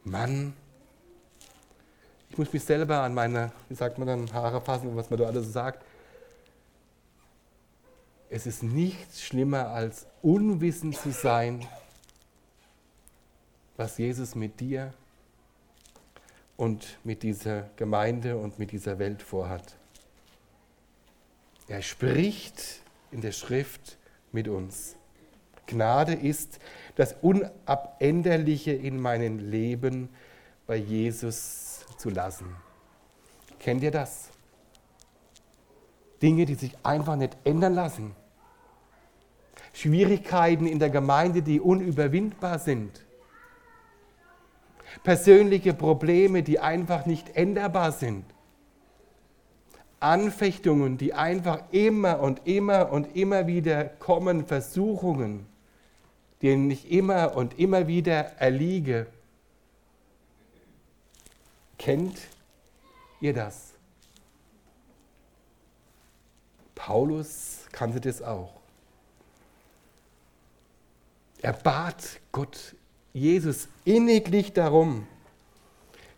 Mann, 0.04 0.54
ich 2.28 2.36
muss 2.36 2.52
mich 2.52 2.62
selber 2.62 3.00
an 3.00 3.14
meine, 3.14 3.50
wie 3.68 3.74
sagt 3.74 3.98
man 3.98 4.08
dann, 4.08 4.32
Haare 4.32 4.60
fassen, 4.60 4.94
was 4.94 5.08
man 5.08 5.18
da 5.18 5.26
alles 5.26 5.52
sagt. 5.52 5.84
Es 8.30 8.46
ist 8.46 8.62
nichts 8.62 9.22
schlimmer 9.22 9.68
als 9.68 10.06
unwissend 10.22 10.96
zu 10.96 11.10
sein 11.10 11.66
was 13.80 13.96
Jesus 13.96 14.34
mit 14.34 14.60
dir 14.60 14.92
und 16.58 16.98
mit 17.02 17.22
dieser 17.22 17.70
Gemeinde 17.76 18.36
und 18.36 18.58
mit 18.58 18.72
dieser 18.72 18.98
Welt 18.98 19.22
vorhat. 19.22 19.74
Er 21.66 21.80
spricht 21.80 22.82
in 23.10 23.22
der 23.22 23.32
Schrift 23.32 23.96
mit 24.32 24.48
uns. 24.48 24.96
Gnade 25.66 26.12
ist 26.12 26.58
das 26.96 27.16
Unabänderliche 27.22 28.72
in 28.72 29.00
meinem 29.00 29.38
Leben 29.38 30.10
bei 30.66 30.76
Jesus 30.76 31.86
zu 31.96 32.10
lassen. 32.10 32.54
Kennt 33.60 33.82
ihr 33.82 33.92
das? 33.92 34.28
Dinge, 36.20 36.44
die 36.44 36.54
sich 36.54 36.76
einfach 36.82 37.16
nicht 37.16 37.34
ändern 37.44 37.72
lassen. 37.72 38.14
Schwierigkeiten 39.72 40.66
in 40.66 40.78
der 40.78 40.90
Gemeinde, 40.90 41.42
die 41.42 41.60
unüberwindbar 41.60 42.58
sind. 42.58 43.04
Persönliche 45.04 45.72
Probleme, 45.72 46.42
die 46.42 46.58
einfach 46.58 47.06
nicht 47.06 47.36
änderbar 47.36 47.92
sind. 47.92 48.24
Anfechtungen, 50.00 50.96
die 50.96 51.14
einfach 51.14 51.62
immer 51.70 52.20
und 52.20 52.46
immer 52.46 52.90
und 52.90 53.14
immer 53.14 53.46
wieder 53.46 53.84
kommen, 53.84 54.46
Versuchungen, 54.46 55.46
denen 56.42 56.70
ich 56.70 56.90
immer 56.90 57.36
und 57.36 57.58
immer 57.58 57.86
wieder 57.86 58.32
erliege. 58.38 59.06
Kennt 61.78 62.18
ihr 63.20 63.34
das? 63.34 63.74
Paulus 66.74 67.66
kannte 67.72 68.00
das 68.00 68.22
auch. 68.22 68.59
Er 71.42 71.54
bat 71.54 72.20
Gott, 72.32 72.74
Jesus, 73.12 73.68
inniglich 73.84 74.52
darum, 74.52 75.06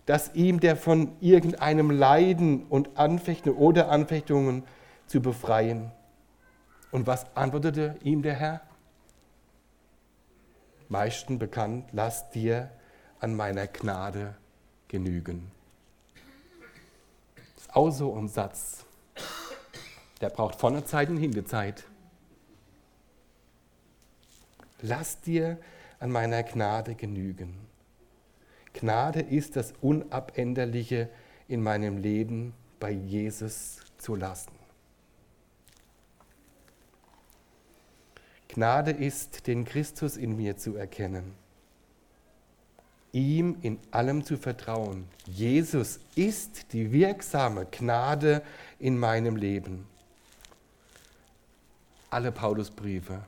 dass 0.05 0.35
ihm 0.35 0.59
der 0.59 0.77
von 0.77 1.13
irgendeinem 1.21 1.91
Leiden 1.91 2.67
und 2.67 2.97
Anfechten 2.99 3.53
oder 3.53 3.89
Anfechtungen 3.89 4.65
zu 5.07 5.23
befreien. 5.23 5.93
Und 6.91 7.07
was 7.07 7.37
antwortete 7.37 7.97
ihm 8.03 8.23
der 8.23 8.35
Herr? 8.35 8.61
Meisten 10.89 11.39
bekannt, 11.39 11.89
lass 11.93 12.31
dir 12.31 12.71
an 13.21 13.35
meiner 13.37 13.69
Gnade 13.69 14.35
genügen. 14.89 15.51
Das 17.37 17.65
ist 17.65 17.77
auch 17.77 17.91
so 17.91 18.15
ein 18.15 18.29
Satz. 18.29 18.85
Der 20.21 20.31
braucht 20.31 20.57
vorne 20.57 20.85
Zeit 20.85 21.09
und 21.09 21.17
Hinterzeit. 21.17 21.85
Lass 24.83 25.21
dir 25.21 25.59
an 26.01 26.11
meiner 26.11 26.43
Gnade 26.43 26.97
genügen. 26.97 27.57
Gnade 28.73 29.21
ist 29.21 29.55
das 29.55 29.73
Unabänderliche 29.81 31.09
in 31.47 31.63
meinem 31.63 31.99
Leben 31.99 32.53
bei 32.81 32.91
Jesus 32.91 33.79
zu 33.99 34.17
lassen. 34.17 34.53
Gnade 38.49 38.91
ist, 38.91 39.47
den 39.47 39.65
Christus 39.65 40.17
in 40.17 40.37
mir 40.37 40.57
zu 40.57 40.77
erkennen, 40.77 41.33
ihm 43.13 43.57
in 43.63 43.79
allem 43.93 44.25
zu 44.25 44.37
vertrauen. 44.37 45.09
Jesus 45.27 46.01
ist 46.17 46.73
die 46.73 46.93
wirksame 46.93 47.67
Gnade 47.67 48.43
in 48.79 48.99
meinem 48.99 49.37
Leben. 49.37 49.87
Alle 52.11 52.33
Paulusbriefe, 52.33 53.23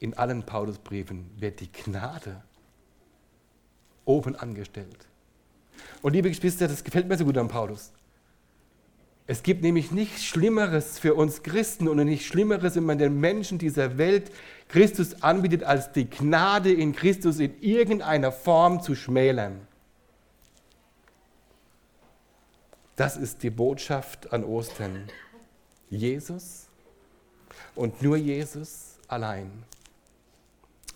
in 0.00 0.14
allen 0.14 0.44
Paulusbriefen 0.44 1.30
wird 1.38 1.60
die 1.60 1.70
Gnade 1.72 2.42
oben 4.04 4.36
angestellt. 4.36 5.06
Und 6.02 6.12
liebe 6.12 6.28
Geschwister, 6.28 6.68
das 6.68 6.84
gefällt 6.84 7.08
mir 7.08 7.16
so 7.16 7.24
gut 7.24 7.36
an 7.36 7.48
Paulus. 7.48 7.92
Es 9.26 9.42
gibt 9.42 9.62
nämlich 9.62 9.90
nichts 9.90 10.24
Schlimmeres 10.24 10.98
für 10.98 11.14
uns 11.14 11.42
Christen 11.42 11.86
und 11.86 11.98
nichts 11.98 12.24
Schlimmeres, 12.24 12.76
wenn 12.76 12.84
man 12.84 12.96
den 12.96 13.20
Menschen 13.20 13.58
dieser 13.58 13.98
Welt 13.98 14.30
Christus 14.68 15.22
anbietet, 15.22 15.64
als 15.64 15.92
die 15.92 16.08
Gnade 16.08 16.72
in 16.72 16.94
Christus 16.94 17.38
in 17.38 17.60
irgendeiner 17.60 18.32
Form 18.32 18.80
zu 18.80 18.94
schmälern. 18.94 19.60
Das 22.96 23.18
ist 23.18 23.42
die 23.42 23.50
Botschaft 23.50 24.32
an 24.32 24.44
Ostern. 24.44 25.10
Jesus 25.90 26.66
und 27.74 28.02
nur 28.02 28.16
Jesus 28.16 28.96
allein. 29.08 29.50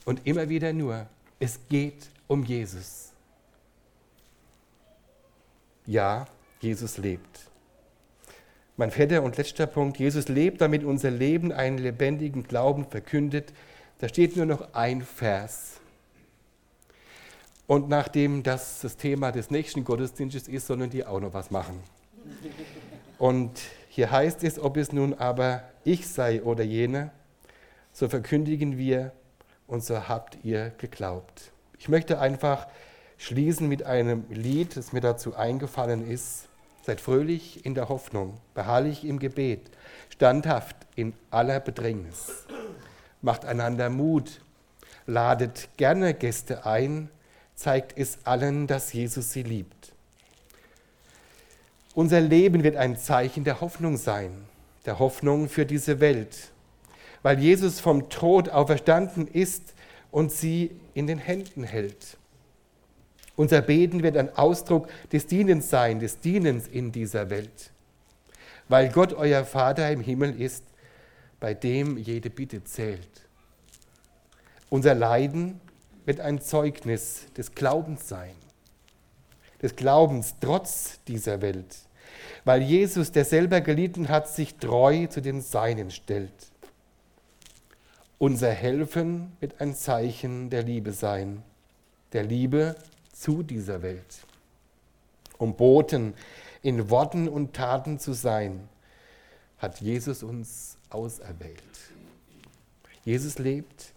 Und 0.04 0.26
immer 0.26 0.48
wieder 0.48 0.72
nur, 0.72 1.06
es 1.38 1.58
geht 1.68 2.08
um 2.26 2.44
Jesus. 2.44 3.12
Ja, 5.86 6.26
Jesus 6.60 6.98
lebt. 6.98 7.40
Mein 8.76 8.90
vierter 8.90 9.22
und 9.22 9.36
letzter 9.36 9.66
Punkt, 9.66 9.98
Jesus 9.98 10.28
lebt, 10.28 10.60
damit 10.60 10.82
unser 10.82 11.10
Leben 11.10 11.52
einen 11.52 11.78
lebendigen 11.78 12.44
Glauben 12.44 12.86
verkündet. 12.86 13.52
Da 13.98 14.08
steht 14.08 14.36
nur 14.36 14.46
noch 14.46 14.74
ein 14.74 15.02
Vers. 15.02 15.80
Und 17.66 17.88
nachdem 17.88 18.42
das 18.42 18.80
das 18.80 18.96
Thema 18.96 19.30
des 19.30 19.50
nächsten 19.50 19.84
Gottesdienstes 19.84 20.48
ist, 20.48 20.66
sollen 20.66 20.90
die 20.90 21.04
auch 21.04 21.20
noch 21.20 21.34
was 21.34 21.50
machen. 21.50 21.78
Und 23.18 23.60
hier 23.88 24.10
heißt 24.10 24.42
es, 24.42 24.58
ob 24.58 24.76
es 24.76 24.92
nun 24.92 25.14
aber 25.14 25.64
ich 25.84 26.08
sei 26.08 26.42
oder 26.42 26.64
jene, 26.64 27.10
so 27.92 28.08
verkündigen 28.08 28.78
wir 28.78 29.12
und 29.72 29.82
so 29.82 30.06
habt 30.06 30.36
ihr 30.44 30.70
geglaubt. 30.76 31.50
Ich 31.78 31.88
möchte 31.88 32.20
einfach 32.20 32.66
schließen 33.16 33.68
mit 33.68 33.84
einem 33.84 34.26
Lied, 34.28 34.76
das 34.76 34.92
mir 34.92 35.00
dazu 35.00 35.34
eingefallen 35.34 36.06
ist. 36.06 36.48
Seid 36.82 37.00
fröhlich 37.00 37.64
in 37.64 37.74
der 37.74 37.88
Hoffnung, 37.88 38.36
beharrlich 38.52 39.02
im 39.02 39.18
Gebet, 39.18 39.70
standhaft 40.10 40.76
in 40.94 41.14
aller 41.30 41.58
Bedrängnis. 41.58 42.44
Macht 43.22 43.46
einander 43.46 43.88
Mut, 43.88 44.42
ladet 45.06 45.70
gerne 45.78 46.12
Gäste 46.12 46.66
ein, 46.66 47.08
zeigt 47.54 47.96
es 47.96 48.18
allen, 48.24 48.66
dass 48.66 48.92
Jesus 48.92 49.32
sie 49.32 49.42
liebt. 49.42 49.94
Unser 51.94 52.20
Leben 52.20 52.62
wird 52.62 52.76
ein 52.76 52.98
Zeichen 52.98 53.44
der 53.44 53.62
Hoffnung 53.62 53.96
sein, 53.96 54.44
der 54.84 54.98
Hoffnung 54.98 55.48
für 55.48 55.64
diese 55.64 55.98
Welt, 56.00 56.51
weil 57.22 57.38
Jesus 57.38 57.80
vom 57.80 58.08
Tod 58.08 58.48
auferstanden 58.48 59.26
ist 59.26 59.74
und 60.10 60.32
sie 60.32 60.70
in 60.94 61.06
den 61.06 61.18
Händen 61.18 61.64
hält. 61.64 62.18
Unser 63.36 63.62
Beten 63.62 64.02
wird 64.02 64.16
ein 64.16 64.36
Ausdruck 64.36 64.88
des 65.10 65.26
Dienens 65.26 65.70
sein, 65.70 66.00
des 66.00 66.20
Dienens 66.20 66.68
in 66.68 66.92
dieser 66.92 67.30
Welt. 67.30 67.70
Weil 68.68 68.90
Gott 68.90 69.14
euer 69.14 69.44
Vater 69.44 69.90
im 69.90 70.00
Himmel 70.00 70.40
ist, 70.40 70.64
bei 71.40 71.54
dem 71.54 71.96
jede 71.96 72.30
Bitte 72.30 72.62
zählt. 72.62 73.08
Unser 74.68 74.94
Leiden 74.94 75.60
wird 76.04 76.20
ein 76.20 76.40
Zeugnis 76.40 77.26
des 77.36 77.54
Glaubens 77.54 78.08
sein, 78.08 78.34
des 79.60 79.76
Glaubens 79.76 80.36
trotz 80.40 81.00
dieser 81.08 81.42
Welt, 81.42 81.76
weil 82.44 82.62
Jesus, 82.62 83.12
der 83.12 83.24
selber 83.24 83.60
gelitten 83.60 84.08
hat, 84.08 84.28
sich 84.28 84.56
treu 84.56 85.06
zu 85.06 85.20
den 85.20 85.40
Seinen 85.40 85.90
stellt. 85.90 86.51
Unser 88.22 88.52
Helfen 88.52 89.32
wird 89.40 89.60
ein 89.60 89.74
Zeichen 89.74 90.48
der 90.48 90.62
Liebe 90.62 90.92
sein, 90.92 91.42
der 92.12 92.22
Liebe 92.22 92.76
zu 93.12 93.42
dieser 93.42 93.82
Welt. 93.82 94.20
Um 95.38 95.56
Boten 95.56 96.14
in 96.62 96.88
Worten 96.88 97.26
und 97.26 97.52
Taten 97.52 97.98
zu 97.98 98.12
sein, 98.12 98.68
hat 99.58 99.80
Jesus 99.80 100.22
uns 100.22 100.76
auserwählt. 100.88 101.58
Jesus 103.04 103.40
lebt, 103.40 103.92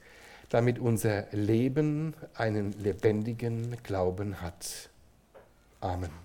damit 0.50 0.80
unser 0.80 1.28
Leben 1.32 2.16
einen 2.34 2.72
lebendigen 2.82 3.78
Glauben 3.84 4.42
hat. 4.42 4.90
Amen. 5.82 6.25